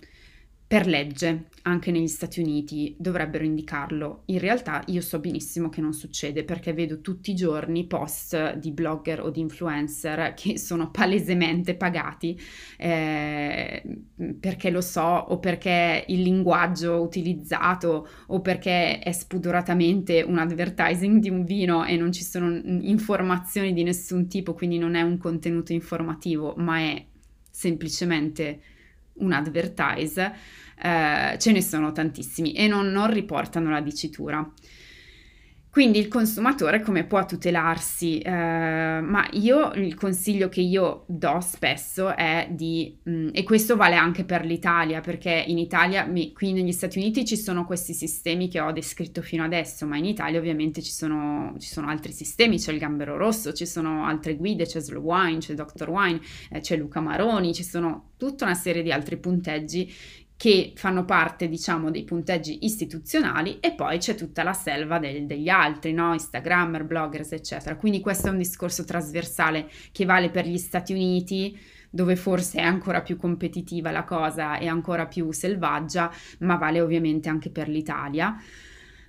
per 0.67 0.85
legge, 0.85 1.45
anche 1.61 1.91
negli 1.91 2.09
Stati 2.09 2.41
Uniti, 2.41 2.93
dovrebbero 2.99 3.45
indicarlo. 3.45 4.23
In 4.25 4.39
realtà 4.39 4.83
io 4.87 4.99
so 4.99 5.17
benissimo 5.19 5.69
che 5.69 5.79
non 5.79 5.93
succede 5.93 6.43
perché 6.43 6.73
vedo 6.73 6.99
tutti 6.99 7.31
i 7.31 7.35
giorni 7.35 7.87
post 7.87 8.55
di 8.55 8.71
blogger 8.71 9.21
o 9.21 9.29
di 9.29 9.39
influencer 9.39 10.33
che 10.33 10.57
sono 10.59 10.91
palesemente 10.91 11.75
pagati 11.75 12.37
eh, 12.77 13.81
perché 14.37 14.69
lo 14.69 14.81
so 14.81 15.01
o 15.01 15.39
perché 15.39 16.03
il 16.07 16.21
linguaggio 16.21 17.01
utilizzato 17.01 18.05
o 18.27 18.41
perché 18.41 18.99
è 18.99 19.11
spudoratamente 19.13 20.21
un 20.21 20.37
advertising 20.37 21.21
di 21.21 21.29
un 21.29 21.45
vino 21.45 21.85
e 21.85 21.95
non 21.95 22.11
ci 22.11 22.23
sono 22.25 22.53
informazioni 22.81 23.71
di 23.71 23.83
nessun 23.83 24.27
tipo, 24.27 24.53
quindi 24.53 24.77
non 24.77 24.95
è 24.95 25.01
un 25.01 25.17
contenuto 25.17 25.71
informativo, 25.71 26.55
ma 26.57 26.79
è 26.79 27.05
semplicemente 27.49 28.59
un 29.19 29.31
advertise, 29.31 30.33
eh, 30.81 31.37
ce 31.39 31.51
ne 31.51 31.61
sono 31.61 31.91
tantissimi 31.91 32.53
e 32.53 32.67
non, 32.67 32.87
non 32.91 33.11
riportano 33.11 33.69
la 33.69 33.81
dicitura. 33.81 34.47
Quindi 35.77 35.99
il 35.99 36.07
consumatore 36.07 36.81
come 36.81 37.03
può 37.03 37.23
tutelarsi? 37.23 38.17
Eh, 38.17 38.31
ma 38.31 39.27
io 39.33 39.73
il 39.73 39.93
consiglio 39.93 40.49
che 40.49 40.61
io 40.61 41.03
do 41.07 41.39
spesso 41.39 42.15
è 42.15 42.47
di, 42.49 42.97
mh, 43.03 43.11
mm, 43.11 43.29
e 43.31 43.43
questo 43.43 43.75
vale 43.75 43.93
anche 43.93 44.23
per 44.23 44.43
l'Italia, 44.43 45.01
perché 45.01 45.29
in 45.29 45.59
Italia, 45.59 46.03
mi, 46.07 46.33
qui 46.33 46.51
negli 46.51 46.71
Stati 46.71 46.97
Uniti 46.97 47.25
ci 47.25 47.37
sono 47.37 47.63
questi 47.63 47.93
sistemi 47.93 48.47
che 48.47 48.59
ho 48.59 48.71
descritto 48.71 49.21
fino 49.21 49.43
adesso, 49.43 49.85
ma 49.85 49.97
in 49.97 50.05
Italia 50.05 50.39
ovviamente 50.39 50.81
ci 50.81 50.89
sono, 50.89 51.53
ci 51.59 51.67
sono 51.67 51.89
altri 51.89 52.11
sistemi, 52.11 52.57
c'è 52.57 52.71
il 52.71 52.79
Gambero 52.79 53.15
Rosso, 53.15 53.53
ci 53.53 53.67
sono 53.67 54.07
altre 54.07 54.35
guide, 54.35 54.65
c'è 54.65 54.79
Slow 54.79 55.03
Wine, 55.03 55.37
c'è 55.37 55.53
Dr. 55.53 55.89
Wine, 55.89 56.19
eh, 56.49 56.59
c'è 56.59 56.75
Luca 56.75 57.01
Maroni, 57.01 57.53
ci 57.53 57.63
sono 57.63 58.13
tutta 58.17 58.45
una 58.45 58.55
serie 58.55 58.81
di 58.81 58.91
altri 58.91 59.17
punteggi 59.17 59.93
che 60.37 60.73
fanno 60.75 61.03
parte, 61.03 61.49
diciamo, 61.49 61.89
dei 61.89 62.03
punteggi 62.03 62.63
istituzionali 62.63 63.59
e 63.59 63.73
poi 63.73 63.97
c'è 63.97 64.13
tutta 64.13 64.43
la 64.43 64.53
selva 64.53 64.99
del, 64.99 65.25
degli 65.25 65.49
altri, 65.49 65.93
no? 65.93 66.13
Instagrammer, 66.13 66.85
bloggers, 66.85 67.31
eccetera. 67.31 67.75
Quindi 67.75 68.01
questo 68.01 68.27
è 68.27 68.29
un 68.29 68.37
discorso 68.37 68.85
trasversale 68.85 69.67
che 69.91 70.05
vale 70.05 70.29
per 70.29 70.45
gli 70.45 70.59
Stati 70.59 70.93
Uniti, 70.93 71.59
dove 71.89 72.15
forse 72.15 72.59
è 72.59 72.63
ancora 72.63 73.01
più 73.01 73.17
competitiva 73.17 73.89
la 73.89 74.03
cosa 74.03 74.59
e 74.59 74.67
ancora 74.67 75.07
più 75.07 75.31
selvaggia, 75.31 76.11
ma 76.39 76.55
vale 76.55 76.81
ovviamente 76.81 77.29
anche 77.29 77.49
per 77.49 77.67
l'Italia. 77.67 78.35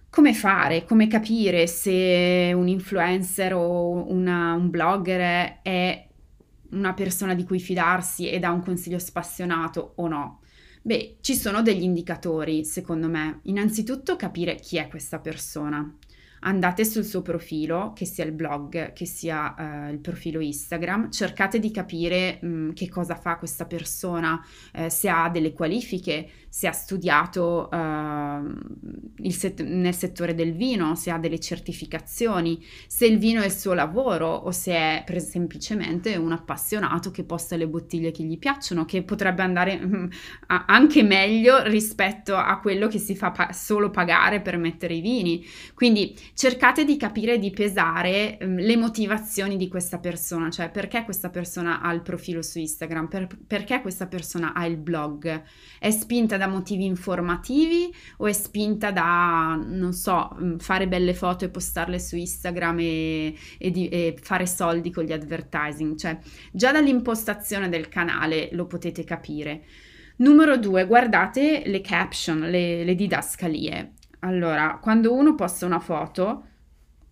Come 0.09 0.33
fare, 0.33 0.87
come 0.87 1.09
capire 1.09 1.67
se 1.67 2.53
un 2.55 2.69
influencer 2.69 3.53
o 3.53 4.11
una, 4.11 4.55
un 4.55 4.71
blogger 4.71 5.59
è 5.61 6.09
una 6.71 6.95
persona 6.95 7.35
di 7.35 7.45
cui 7.45 7.61
fidarsi 7.61 8.31
e 8.31 8.39
dà 8.39 8.51
un 8.51 8.63
consiglio 8.63 8.99
spassionato 8.99 9.93
o 9.97 10.09
no? 10.09 10.41
Beh, 10.89 11.19
ci 11.21 11.37
sono 11.37 11.61
degli 11.61 11.83
indicatori, 11.83 12.65
secondo 12.65 13.11
me. 13.11 13.41
Innanzitutto 13.43 14.17
capire 14.17 14.55
chi 14.55 14.79
è 14.79 14.89
questa 14.89 15.19
persona 15.19 15.99
andate 16.41 16.87
sul 16.87 17.05
suo 17.05 17.21
profilo, 17.21 17.93
che 17.95 18.07
sia 18.07 18.25
il 18.25 18.33
blog, 18.33 18.95
che 18.95 19.05
sia 19.05 19.55
uh, 19.59 19.93
il 19.93 19.99
profilo 19.99 20.41
Instagram, 20.41 21.11
cercate 21.11 21.59
di 21.59 21.71
capire 21.71 22.39
um, 22.41 22.73
che 22.73 22.89
cosa 22.89 23.17
fa 23.17 23.37
questa 23.37 23.67
persona, 23.67 24.43
eh, 24.73 24.89
se 24.89 25.11
ha 25.11 25.29
delle 25.29 25.53
qualifiche, 25.53 26.27
se 26.49 26.67
ha 26.67 26.73
studiato 26.73 27.69
uh, 27.71 29.31
set- 29.31 29.63
nel 29.63 29.95
settore 29.95 30.35
del 30.35 30.55
vino, 30.55 30.95
se 30.95 31.11
ha 31.11 31.19
delle 31.19 31.39
certificazioni, 31.39 32.65
se 32.87 33.07
il 33.07 33.19
vino 33.19 33.43
è 33.43 33.45
il 33.45 33.53
suo 33.53 33.75
lavoro 33.75 34.29
o 34.29 34.51
se 34.51 34.73
è 34.73 35.03
per- 35.05 35.21
semplicemente 35.21 36.17
un 36.17 36.33
appassionato 36.33 37.11
che 37.11 37.25
posta 37.25 37.57
le 37.57 37.69
bottiglie 37.69 38.11
che 38.13 38.23
gli 38.23 38.39
piacciono, 38.39 38.87
che 38.87 39.03
potrebbe 39.03 39.43
andare 39.43 39.79
um, 39.83 40.09
a- 40.49 40.65
anche 40.67 41.03
meglio 41.03 41.63
rispetto 41.65 42.35
a 42.35 42.59
quello 42.61 42.89
che 42.89 42.99
si 42.99 43.15
fa 43.15 43.31
pa- 43.31 43.53
solo 43.53 43.91
pagare 43.91 44.41
per 44.41 44.57
mettere 44.57 44.95
i 44.95 45.01
vini. 45.01 45.45
Quindi 45.75 46.17
cercate 46.35 46.85
di 46.85 46.97
capire 46.97 47.39
di 47.39 47.51
pesare 47.51 48.39
um, 48.41 48.57
le 48.57 48.77
motivazioni 48.77 49.59
di 49.59 49.69
questa 49.69 49.99
persona, 49.99 50.49
cioè 50.51 50.71
perché 50.71 51.05
questa 51.05 51.29
persona 51.29 51.83
ha 51.83 51.93
il 51.93 52.01
profilo 52.01 52.41
su 52.41 52.59
Instagram, 52.59 53.07
per, 53.09 53.27
perché 53.47 53.83
questa 53.83 54.07
persona 54.07 54.55
ha 54.55 54.65
il 54.65 54.79
blog, 54.79 55.43
è 55.79 55.91
spinta 55.91 56.37
da 56.39 56.47
motivi 56.47 56.87
informativi 56.87 57.95
o 58.19 58.27
è 58.27 58.33
spinta 58.33 58.91
da, 58.91 59.61
non 59.63 59.93
so, 59.93 60.35
fare 60.59 60.89
belle 60.89 61.13
foto 61.13 61.45
e 61.45 61.51
postarle 61.51 61.99
su 61.99 62.17
Instagram 62.17 62.79
e, 62.79 63.35
e, 63.59 63.71
di, 63.71 63.89
e 63.89 64.17
fare 64.21 64.47
soldi 64.47 64.91
con 64.91 65.05
gli 65.05 65.13
advertising, 65.13 65.97
cioè 65.97 66.19
già 66.53 66.73
dall'impostazione 66.73 67.69
del 67.69 67.89
canale 67.89 68.49
lo 68.53 68.67
potete 68.67 69.05
capire. 69.05 69.65
Numero 70.17 70.57
due, 70.57 70.87
guardate 70.87 71.63
le 71.67 71.81
caption, 71.81 72.41
le, 72.41 72.83
le 72.85 72.95
didascalie. 72.95 73.93
Allora, 74.21 74.79
quando 74.81 75.13
uno 75.13 75.35
posta 75.35 75.67
una 75.67 75.79
foto, 75.79 76.45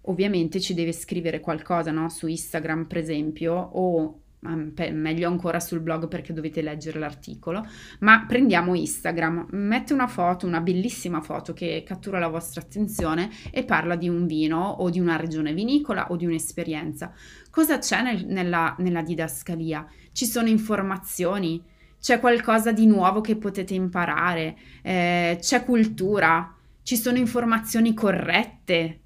ovviamente 0.03 0.61
ci 0.61 0.75
deve 0.75 0.93
scrivere 0.93 1.41
qualcosa, 1.41 1.93
no? 1.93 2.09
Su 2.09 2.27
Instagram, 2.27 2.87
per 2.87 2.99
esempio, 2.99 3.55
o 3.55 4.23
meglio 4.47 5.29
ancora 5.29 5.61
sul 5.61 5.81
blog 5.81 6.09
perché 6.09 6.33
dovete 6.33 6.63
leggere 6.63 6.99
l'articolo, 6.99 7.67
ma 8.01 8.25
prendiamo 8.27 8.75
Instagram, 8.75 9.49
mette 9.51 9.93
una 9.93 10.07
foto, 10.07 10.47
una 10.47 10.61
bellissima 10.61 11.21
foto 11.21 11.53
che 11.53 11.83
cattura 11.87 12.19
la 12.19 12.29
vostra 12.29 12.61
attenzione 12.61 13.31
e 13.51 13.65
parla 13.65 13.97
di 13.97 14.09
un 14.09 14.27
vino 14.27 14.59
o 14.59 14.91
di 14.91 15.01
una 15.01 15.17
regione 15.17 15.53
vinicola 15.53 16.11
o 16.11 16.17
di 16.17 16.27
un'esperienza. 16.27 17.13
Cosa 17.51 17.79
c'è 17.79 18.03
nel, 18.03 18.27
nella, 18.27 18.75
nella 18.79 19.03
didascalia? 19.03 19.87
Ci 20.13 20.27
sono 20.27 20.49
informazioni, 20.49 21.63
c'è 22.01 22.21
qualcosa 22.21 22.73
di 22.73 22.87
nuovo 22.87 23.21
che 23.21 23.37
potete 23.37 23.75
imparare, 23.75 24.57
eh, 24.83 25.39
c'è 25.41 25.65
cultura, 25.65 26.55
ci 26.83 26.97
sono 26.97 27.19
informazioni 27.19 27.95
corrette, 27.95 29.01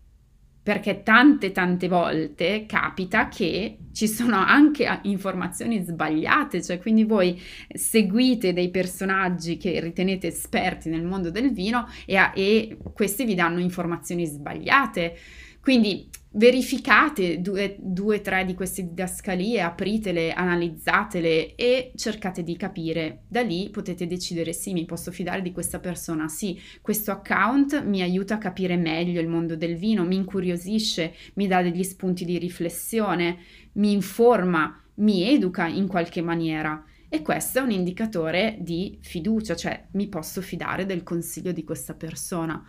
perché 0.63 1.03
tante 1.03 1.53
tante 1.53 1.89
volte 1.89 2.67
capita 2.67 3.29
che 3.29 3.79
ci 3.93 4.07
sono 4.07 4.37
anche 4.37 5.01
informazioni 5.03 5.83
sbagliate, 5.83 6.63
cioè 6.63 6.79
quindi 6.79 7.05
voi 7.05 7.41
seguite 7.73 8.53
dei 8.53 8.71
personaggi 8.71 9.57
che 9.57 9.81
ritenete 9.81 10.29
esperti 10.29 10.89
nel 10.89 11.05
mondo 11.05 11.31
del 11.31 11.53
vino 11.53 11.89
e, 12.07 12.31
e 12.35 12.77
questi 12.93 13.25
vi 13.25 13.35
danno 13.35 13.59
informazioni 13.59 14.27
sbagliate. 14.27 15.17
Quindi 15.61 16.09
verificate 16.33 17.41
due 17.41 17.77
o 18.17 18.21
tre 18.21 18.45
di 18.45 18.55
queste 18.55 18.85
didascalie, 18.85 19.61
apritele, 19.61 20.33
analizzatele 20.33 21.57
e 21.57 21.93
cercate 21.97 22.43
di 22.45 22.57
capire. 22.57 23.23
Da 23.27 23.41
lì 23.41 23.69
potete 23.71 24.07
decidere 24.07 24.53
sì, 24.53 24.73
mi 24.73 24.85
posso 24.85 25.11
fidare 25.11 25.43
di 25.43 25.51
questa 25.53 25.81
persona, 25.81 26.29
sì, 26.29 26.61
questo 26.81 27.11
account 27.11 27.85
mi 27.85 28.03
aiuta 28.03 28.35
a 28.35 28.39
capire 28.39 28.77
meglio 28.77 29.21
il 29.21 29.29
mondo 29.29 29.57
del 29.57 29.77
vino, 29.77 30.05
mi 30.05 30.17
incuriosisce, 30.17 31.15
mi 31.35 31.49
dà 31.49 31.63
degli 31.63 31.83
spunti 31.83 32.25
di 32.25 32.39
riflessione, 32.39 33.39
mi 33.73 33.91
informa, 33.93 34.81
mi 34.97 35.29
educa 35.33 35.67
in 35.67 35.89
qualche 35.89 36.23
maniera. 36.23 36.85
E 37.09 37.23
questo 37.23 37.59
è 37.59 37.63
un 37.63 37.73
indicatore 37.73 38.57
di 38.61 38.97
fiducia, 39.01 39.57
cioè 39.57 39.85
mi 39.93 40.09
posso 40.09 40.41
fidare 40.41 40.87
del 40.87 41.03
consiglio 41.03 41.51
di 41.51 41.65
questa 41.65 41.95
persona. 41.95 42.65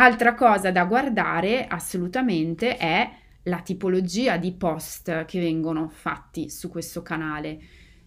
Altra 0.00 0.34
cosa 0.34 0.70
da 0.70 0.84
guardare 0.84 1.66
assolutamente 1.66 2.76
è 2.76 3.10
la 3.44 3.60
tipologia 3.62 4.36
di 4.36 4.52
post 4.52 5.24
che 5.24 5.40
vengono 5.40 5.88
fatti 5.88 6.50
su 6.50 6.68
questo 6.68 7.02
canale. 7.02 7.58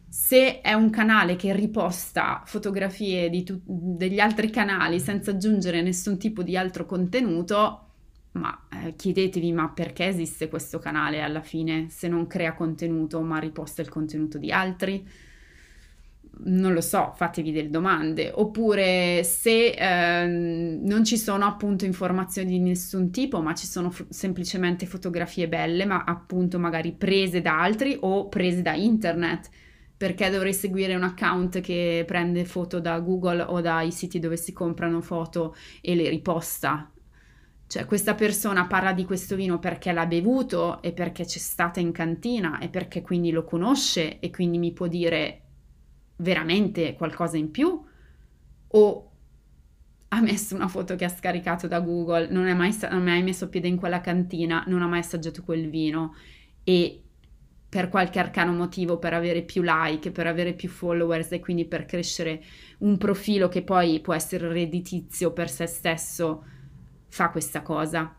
Se 0.08 0.62
è 0.62 0.71
un 0.73 0.89
canale 0.89 1.36
che 1.36 1.54
riposta 1.54 2.43
fotografie 2.45 3.30
tu- 3.43 3.62
degli 3.65 4.19
altri 4.19 4.49
canali 4.49 4.99
senza 5.01 5.32
aggiungere 5.32 5.82
nessun 5.82 6.17
tipo 6.17 6.43
di 6.43 6.56
altro 6.56 6.86
contenuto, 6.86 7.88
ma 8.34 8.67
eh, 8.86 8.95
chiedetevi 8.95 9.51
ma 9.51 9.69
perché 9.69 10.06
esiste 10.08 10.47
questo 10.47 10.80
canale 10.80 11.21
alla 11.21 11.41
fine 11.41 11.88
se 11.89 12.08
non 12.08 12.25
crea 12.27 12.54
contenuto 12.54 13.21
ma 13.21 13.38
riposta 13.39 13.82
il 13.82 13.89
contenuto 13.89 14.38
di 14.38 14.51
altri? 14.51 15.06
Non 16.44 16.74
lo 16.74 16.82
so, 16.82 17.13
fatevi 17.15 17.52
delle 17.52 17.70
domande, 17.70 18.32
oppure 18.34 19.24
se 19.24 19.70
eh, 19.72 20.26
non 20.26 21.04
ci 21.04 21.17
sono 21.17 21.46
appunto 21.46 21.86
informazioni 21.86 22.50
di 22.50 22.60
nessun 22.60 23.12
tipo, 23.12 23.41
ma 23.41 23.54
ci 23.54 23.67
sono 23.67 23.91
f- 23.91 24.06
semplicemente 24.10 24.86
fotografie 24.86 25.48
belle, 25.48 25.86
ma 25.86 26.04
appunto 26.04 26.58
magari 26.58 26.94
prese 26.94 27.41
da 27.41 27.62
altri 27.62 27.96
o 28.00 28.28
prese 28.28 28.62
da 28.62 28.74
internet, 28.74 29.50
perché 29.96 30.30
dovrei 30.32 30.54
seguire 30.54 30.96
un 30.96 31.04
account 31.04 31.60
che 31.60 32.04
prende 32.08 32.44
foto 32.46 32.80
da 32.80 33.00
Google 33.00 33.44
o 33.44 33.62
dai 33.62 33.91
siti 33.91 34.17
dove 34.20 34.36
si 34.38 34.52
comprano 34.52 35.02
foto 35.02 35.56
e 35.80 35.94
le 35.96 36.10
riposta. 36.10 36.91
Cioè, 37.67 37.86
questa 37.86 38.15
persona 38.15 38.65
parla 38.67 38.94
di 38.94 39.06
questo 39.06 39.36
vino 39.36 39.60
perché 39.60 39.91
l'ha 39.94 40.06
bevuto 40.06 40.82
e 40.82 40.91
perché 40.91 41.24
c'è 41.24 41.38
stata 41.38 41.80
in 41.80 41.91
cantina 41.91 42.60
e 42.60 42.67
perché 42.67 43.02
quindi 43.02 43.32
lo 43.32 43.46
conosce 43.46 44.20
e 44.20 44.30
quindi 44.30 44.58
mi 44.58 44.74
può 44.74 44.88
dire 44.88 45.40
veramente 46.17 46.95
qualcosa 46.95 47.38
in 47.38 47.52
più 47.52 47.84
o 48.74 49.12
ha 50.13 50.21
messo 50.21 50.56
una 50.56 50.67
foto 50.67 50.95
che 50.95 51.06
ha 51.06 51.10
scaricato 51.10 51.67
da 51.67 51.80
Google, 51.80 52.28
non 52.30 52.45
ha 52.47 52.54
mai, 52.54 52.78
mai 53.00 53.24
messo 53.24 53.47
piede 53.47 53.69
in 53.69 53.78
quella 53.78 54.02
cantina, 54.02 54.63
non 54.67 54.82
ha 54.82 54.88
mai 54.88 55.00
assaggiato 55.00 55.41
quel 55.41 55.69
vino 55.69 56.15
e 56.63 57.02
per 57.69 57.88
qualche 57.88 58.19
arcano 58.19 58.52
motivo, 58.52 58.97
per 59.00 59.13
avere 59.13 59.43
più 59.43 59.62
like, 59.63 60.12
per 60.12 60.28
avere 60.28 60.52
più 60.54 60.67
followers 60.67 61.32
e 61.32 61.39
quindi 61.39 61.63
per 61.63 61.86
crescere 61.86 62.43
un 62.80 62.97
profilo 62.97 63.47
che 63.47 63.62
poi 63.62 64.02
può 64.02 64.13
essere 64.13 64.50
redditizio 64.50 65.32
per 65.32 65.50
se 65.50 65.67
stesso, 65.67 66.43
fa 67.08 67.30
questa 67.30 67.62
cosa. 67.62 68.13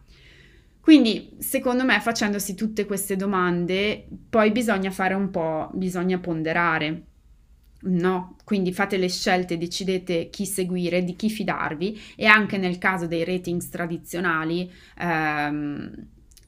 Quindi, 0.80 1.36
secondo 1.38 1.84
me, 1.84 2.00
facendosi 2.00 2.54
tutte 2.54 2.86
queste 2.86 3.14
domande, 3.14 4.06
poi 4.30 4.50
bisogna 4.50 4.90
fare 4.90 5.12
un 5.12 5.28
po', 5.30 5.70
bisogna 5.74 6.18
ponderare. 6.18 7.02
No, 7.84 8.36
quindi 8.44 8.72
fate 8.72 8.96
le 8.96 9.08
scelte, 9.08 9.58
decidete 9.58 10.30
chi 10.30 10.46
seguire, 10.46 11.02
di 11.02 11.16
chi 11.16 11.28
fidarvi 11.28 12.00
e 12.14 12.26
anche 12.26 12.56
nel 12.56 12.78
caso 12.78 13.08
dei 13.08 13.24
ratings 13.24 13.68
tradizionali 13.70 14.70
ehm, 14.98 15.92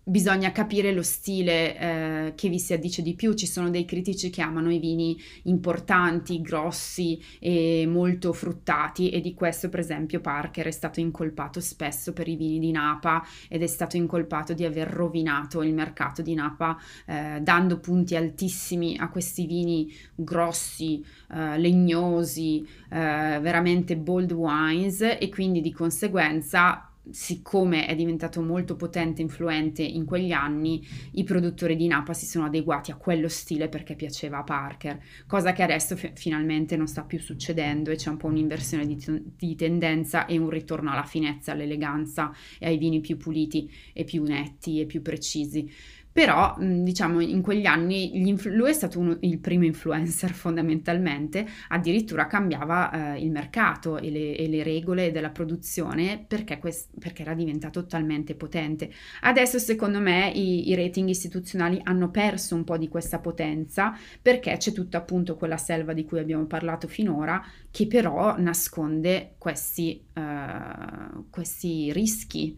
bisogna 0.04 0.52
capire 0.52 0.92
lo 0.92 1.02
stile 1.02 1.78
eh, 1.78 2.32
che 2.34 2.48
vi 2.48 2.58
si 2.58 2.74
addice 2.74 3.02
di 3.02 3.14
più. 3.14 3.32
Ci 3.32 3.46
sono 3.46 3.70
dei 3.70 3.86
critici 3.86 4.30
che 4.30 4.42
amano 4.42 4.70
i 4.70 4.78
vini 4.78 5.18
importanti, 5.44 6.40
grossi 6.42 7.20
e 7.40 7.86
molto 7.88 8.32
fruttati 8.32 9.08
e 9.10 9.20
di 9.20 9.34
questo 9.34 9.68
per 9.70 9.80
esempio 9.80 10.20
Parker 10.20 10.66
è 10.66 10.70
stato 10.70 11.00
incolpato 11.00 11.60
spesso 11.60 12.12
per 12.12 12.28
i 12.28 12.36
vini 12.36 12.58
di 12.58 12.70
Napa 12.70 13.26
ed 13.48 13.62
è 13.62 13.66
stato 13.66 13.96
incolpato 13.96 14.52
di 14.52 14.64
aver 14.64 14.88
rovinato 14.88 15.62
il 15.62 15.72
mercato 15.72 16.20
di 16.20 16.34
Napa 16.34 16.78
eh, 17.06 17.40
dando 17.40 17.78
punti 17.78 18.14
altissimi 18.14 18.96
a 18.98 19.08
questi 19.08 19.46
vini 19.46 19.92
grossi, 20.14 21.04
eh, 21.32 21.58
legnosi, 21.58 22.66
eh, 22.90 23.38
veramente 23.40 23.96
bold 23.96 24.32
wines 24.32 25.00
e 25.00 25.28
quindi 25.30 25.60
di 25.60 25.72
conseguenza 25.72 26.88
siccome 27.10 27.86
è 27.86 27.94
diventato 27.94 28.40
molto 28.40 28.76
potente 28.76 29.20
e 29.20 29.24
influente 29.24 29.82
in 29.82 30.04
quegli 30.04 30.32
anni, 30.32 30.86
i 31.12 31.24
produttori 31.24 31.76
di 31.76 31.86
Napa 31.86 32.14
si 32.14 32.26
sono 32.26 32.46
adeguati 32.46 32.90
a 32.90 32.96
quello 32.96 33.28
stile 33.28 33.68
perché 33.68 33.94
piaceva 33.94 34.38
a 34.38 34.42
Parker, 34.42 35.00
cosa 35.26 35.52
che 35.52 35.62
adesso 35.62 35.96
f- 35.96 36.12
finalmente 36.14 36.76
non 36.76 36.86
sta 36.86 37.02
più 37.02 37.18
succedendo 37.18 37.90
e 37.90 37.96
c'è 37.96 38.10
un 38.10 38.16
po' 38.16 38.28
un'inversione 38.28 38.86
di, 38.86 38.96
t- 38.96 39.22
di, 39.36 39.54
tendenza 39.54 40.26
e 40.26 40.38
un 40.38 40.48
ritorno 40.48 40.90
alla 40.90 41.04
finezza, 41.04 41.52
all'eleganza 41.52 42.32
e 42.58 42.66
ai 42.66 42.78
vini 42.78 43.00
più 43.00 43.16
puliti 43.16 43.70
e 43.92 44.04
più 44.04 44.22
netti 44.22 44.80
e 44.80 44.86
più 44.86 45.02
precisi. 45.02 45.70
Però, 46.14 46.54
diciamo, 46.60 47.18
in 47.18 47.42
quegli 47.42 47.66
anni 47.66 48.32
lui 48.44 48.70
è 48.70 48.72
stato 48.72 49.00
uno, 49.00 49.16
il 49.22 49.40
primo 49.40 49.64
influencer 49.64 50.30
fondamentalmente, 50.32 51.44
addirittura 51.70 52.28
cambiava 52.28 53.16
eh, 53.16 53.20
il 53.20 53.32
mercato 53.32 53.98
e 53.98 54.10
le, 54.10 54.36
e 54.36 54.46
le, 54.46 54.62
regole 54.62 55.10
della 55.10 55.30
produzione 55.30 56.24
perché, 56.24 56.60
quest, 56.60 56.90
perché, 57.00 57.22
era 57.22 57.34
diventato 57.34 57.86
talmente 57.86 58.36
potente. 58.36 58.92
Adesso, 59.22 59.58
secondo 59.58 59.98
me, 59.98 60.30
i, 60.30 60.68
i, 60.68 60.76
rating 60.76 61.08
istituzionali 61.08 61.80
hanno 61.82 62.12
perso 62.12 62.54
un 62.54 62.62
po' 62.62 62.78
di 62.78 62.86
questa 62.86 63.18
potenza 63.18 63.92
perché 64.22 64.56
c'è 64.56 64.70
tutta 64.70 64.98
appunto 64.98 65.34
quella 65.34 65.56
selva 65.56 65.94
di 65.94 66.04
cui 66.04 66.20
abbiamo 66.20 66.44
parlato 66.44 66.86
finora 66.86 67.44
che 67.72 67.88
però 67.88 68.38
nasconde 68.38 69.34
questi, 69.36 70.00
uh, 70.14 71.28
questi 71.28 71.92
rischi. 71.92 72.56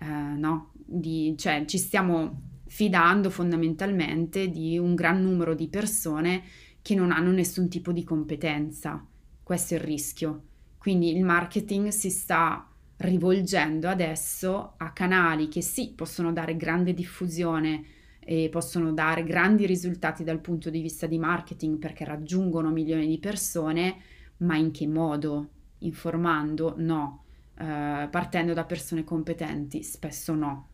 Uh, 0.00 0.36
no? 0.36 0.72
Di, 0.84 1.36
cioè, 1.38 1.64
ci 1.64 1.78
stiamo 1.78 2.50
fidando 2.72 3.28
fondamentalmente 3.28 4.48
di 4.48 4.78
un 4.78 4.94
gran 4.94 5.20
numero 5.20 5.54
di 5.54 5.68
persone 5.68 6.42
che 6.80 6.94
non 6.94 7.10
hanno 7.10 7.30
nessun 7.30 7.68
tipo 7.68 7.92
di 7.92 8.02
competenza. 8.02 9.06
Questo 9.42 9.74
è 9.74 9.76
il 9.76 9.82
rischio. 9.82 10.44
Quindi 10.78 11.14
il 11.14 11.22
marketing 11.22 11.88
si 11.88 12.08
sta 12.08 12.66
rivolgendo 12.96 13.90
adesso 13.90 14.72
a 14.78 14.90
canali 14.92 15.48
che 15.48 15.60
sì, 15.60 15.92
possono 15.94 16.32
dare 16.32 16.56
grande 16.56 16.94
diffusione 16.94 17.84
e 18.20 18.48
possono 18.50 18.90
dare 18.94 19.22
grandi 19.22 19.66
risultati 19.66 20.24
dal 20.24 20.40
punto 20.40 20.70
di 20.70 20.80
vista 20.80 21.06
di 21.06 21.18
marketing 21.18 21.76
perché 21.76 22.06
raggiungono 22.06 22.70
milioni 22.70 23.06
di 23.06 23.18
persone, 23.18 23.96
ma 24.38 24.56
in 24.56 24.70
che 24.70 24.86
modo? 24.86 25.50
Informando? 25.80 26.72
No. 26.78 27.24
Uh, 27.52 28.08
partendo 28.08 28.54
da 28.54 28.64
persone 28.64 29.04
competenti? 29.04 29.82
Spesso 29.82 30.34
no. 30.34 30.68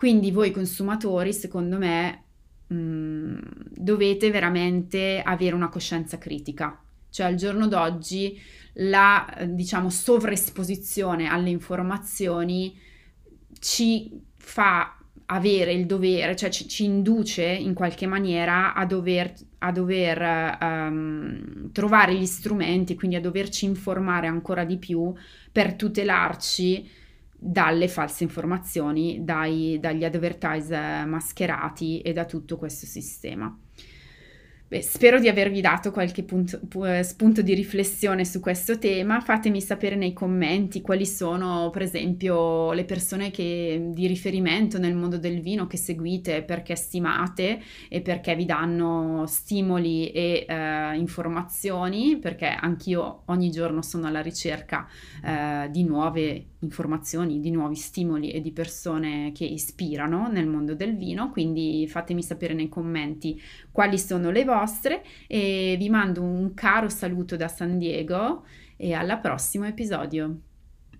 Quindi 0.00 0.30
voi 0.30 0.50
consumatori, 0.50 1.30
secondo 1.30 1.76
me, 1.76 2.24
mh, 2.68 2.74
mm, 2.74 3.38
dovete 3.68 4.30
veramente 4.30 5.20
avere 5.22 5.54
una 5.54 5.68
coscienza 5.68 6.16
critica. 6.16 6.82
Cioè 7.10 7.26
al 7.26 7.34
giorno 7.34 7.68
d'oggi 7.68 8.40
la, 8.76 9.26
diciamo, 9.46 9.90
sovraesposizione 9.90 11.28
alle 11.28 11.50
informazioni 11.50 12.74
ci 13.58 14.18
fa 14.36 14.96
avere 15.26 15.74
il 15.74 15.84
dovere, 15.84 16.34
cioè 16.34 16.48
ci, 16.48 16.66
ci 16.66 16.84
induce 16.84 17.44
in 17.44 17.74
qualche 17.74 18.06
maniera 18.06 18.72
a 18.72 18.86
dover, 18.86 19.34
a 19.58 19.70
dover 19.70 20.56
um, 20.62 21.70
trovare 21.72 22.14
gli 22.14 22.24
strumenti, 22.24 22.94
quindi 22.94 23.16
a 23.16 23.20
doverci 23.20 23.66
informare 23.66 24.28
ancora 24.28 24.64
di 24.64 24.78
più 24.78 25.12
per 25.52 25.74
tutelarci 25.74 26.88
dalle 27.42 27.88
false 27.88 28.22
informazioni, 28.22 29.24
dai, 29.24 29.78
dagli 29.80 30.04
advertise 30.04 31.04
mascherati 31.06 32.02
e 32.02 32.12
da 32.12 32.26
tutto 32.26 32.58
questo 32.58 32.84
sistema. 32.84 33.58
Beh, 34.70 34.82
spero 34.82 35.18
di 35.18 35.26
avervi 35.26 35.60
dato 35.60 35.90
qualche 35.90 36.22
punto, 36.22 36.60
spunto 37.02 37.42
di 37.42 37.54
riflessione 37.54 38.24
su 38.24 38.38
questo 38.38 38.78
tema. 38.78 39.20
Fatemi 39.20 39.60
sapere 39.60 39.96
nei 39.96 40.12
commenti 40.12 40.80
quali 40.80 41.06
sono, 41.06 41.70
per 41.70 41.82
esempio, 41.82 42.70
le 42.70 42.84
persone 42.84 43.32
che, 43.32 43.88
di 43.90 44.06
riferimento 44.06 44.78
nel 44.78 44.94
mondo 44.94 45.18
del 45.18 45.40
vino 45.40 45.66
che 45.66 45.76
seguite 45.76 46.44
perché 46.44 46.76
stimate 46.76 47.60
e 47.88 48.00
perché 48.00 48.36
vi 48.36 48.44
danno 48.44 49.24
stimoli 49.26 50.12
e 50.12 50.46
eh, 50.48 50.96
informazioni, 50.96 52.20
perché 52.20 52.46
anch'io 52.46 53.22
ogni 53.24 53.50
giorno 53.50 53.82
sono 53.82 54.06
alla 54.06 54.22
ricerca 54.22 54.86
eh, 55.24 55.68
di 55.68 55.82
nuove 55.82 56.44
informazioni, 56.60 57.40
di 57.40 57.50
nuovi 57.50 57.74
stimoli 57.74 58.30
e 58.30 58.40
di 58.40 58.52
persone 58.52 59.32
che 59.32 59.44
ispirano 59.44 60.28
nel 60.28 60.46
mondo 60.46 60.76
del 60.76 60.96
vino. 60.96 61.30
Quindi 61.30 61.88
fatemi 61.88 62.22
sapere 62.22 62.54
nei 62.54 62.68
commenti 62.68 63.40
quali 63.72 63.98
sono 63.98 64.30
le 64.30 64.44
vostre 64.60 65.02
e 65.26 65.76
vi 65.78 65.88
mando 65.88 66.22
un 66.22 66.52
caro 66.52 66.90
saluto 66.90 67.36
da 67.36 67.48
San 67.48 67.78
Diego 67.78 68.44
e 68.76 68.92
al 68.92 69.18
prossimo 69.20 69.64
episodio. 69.64 70.49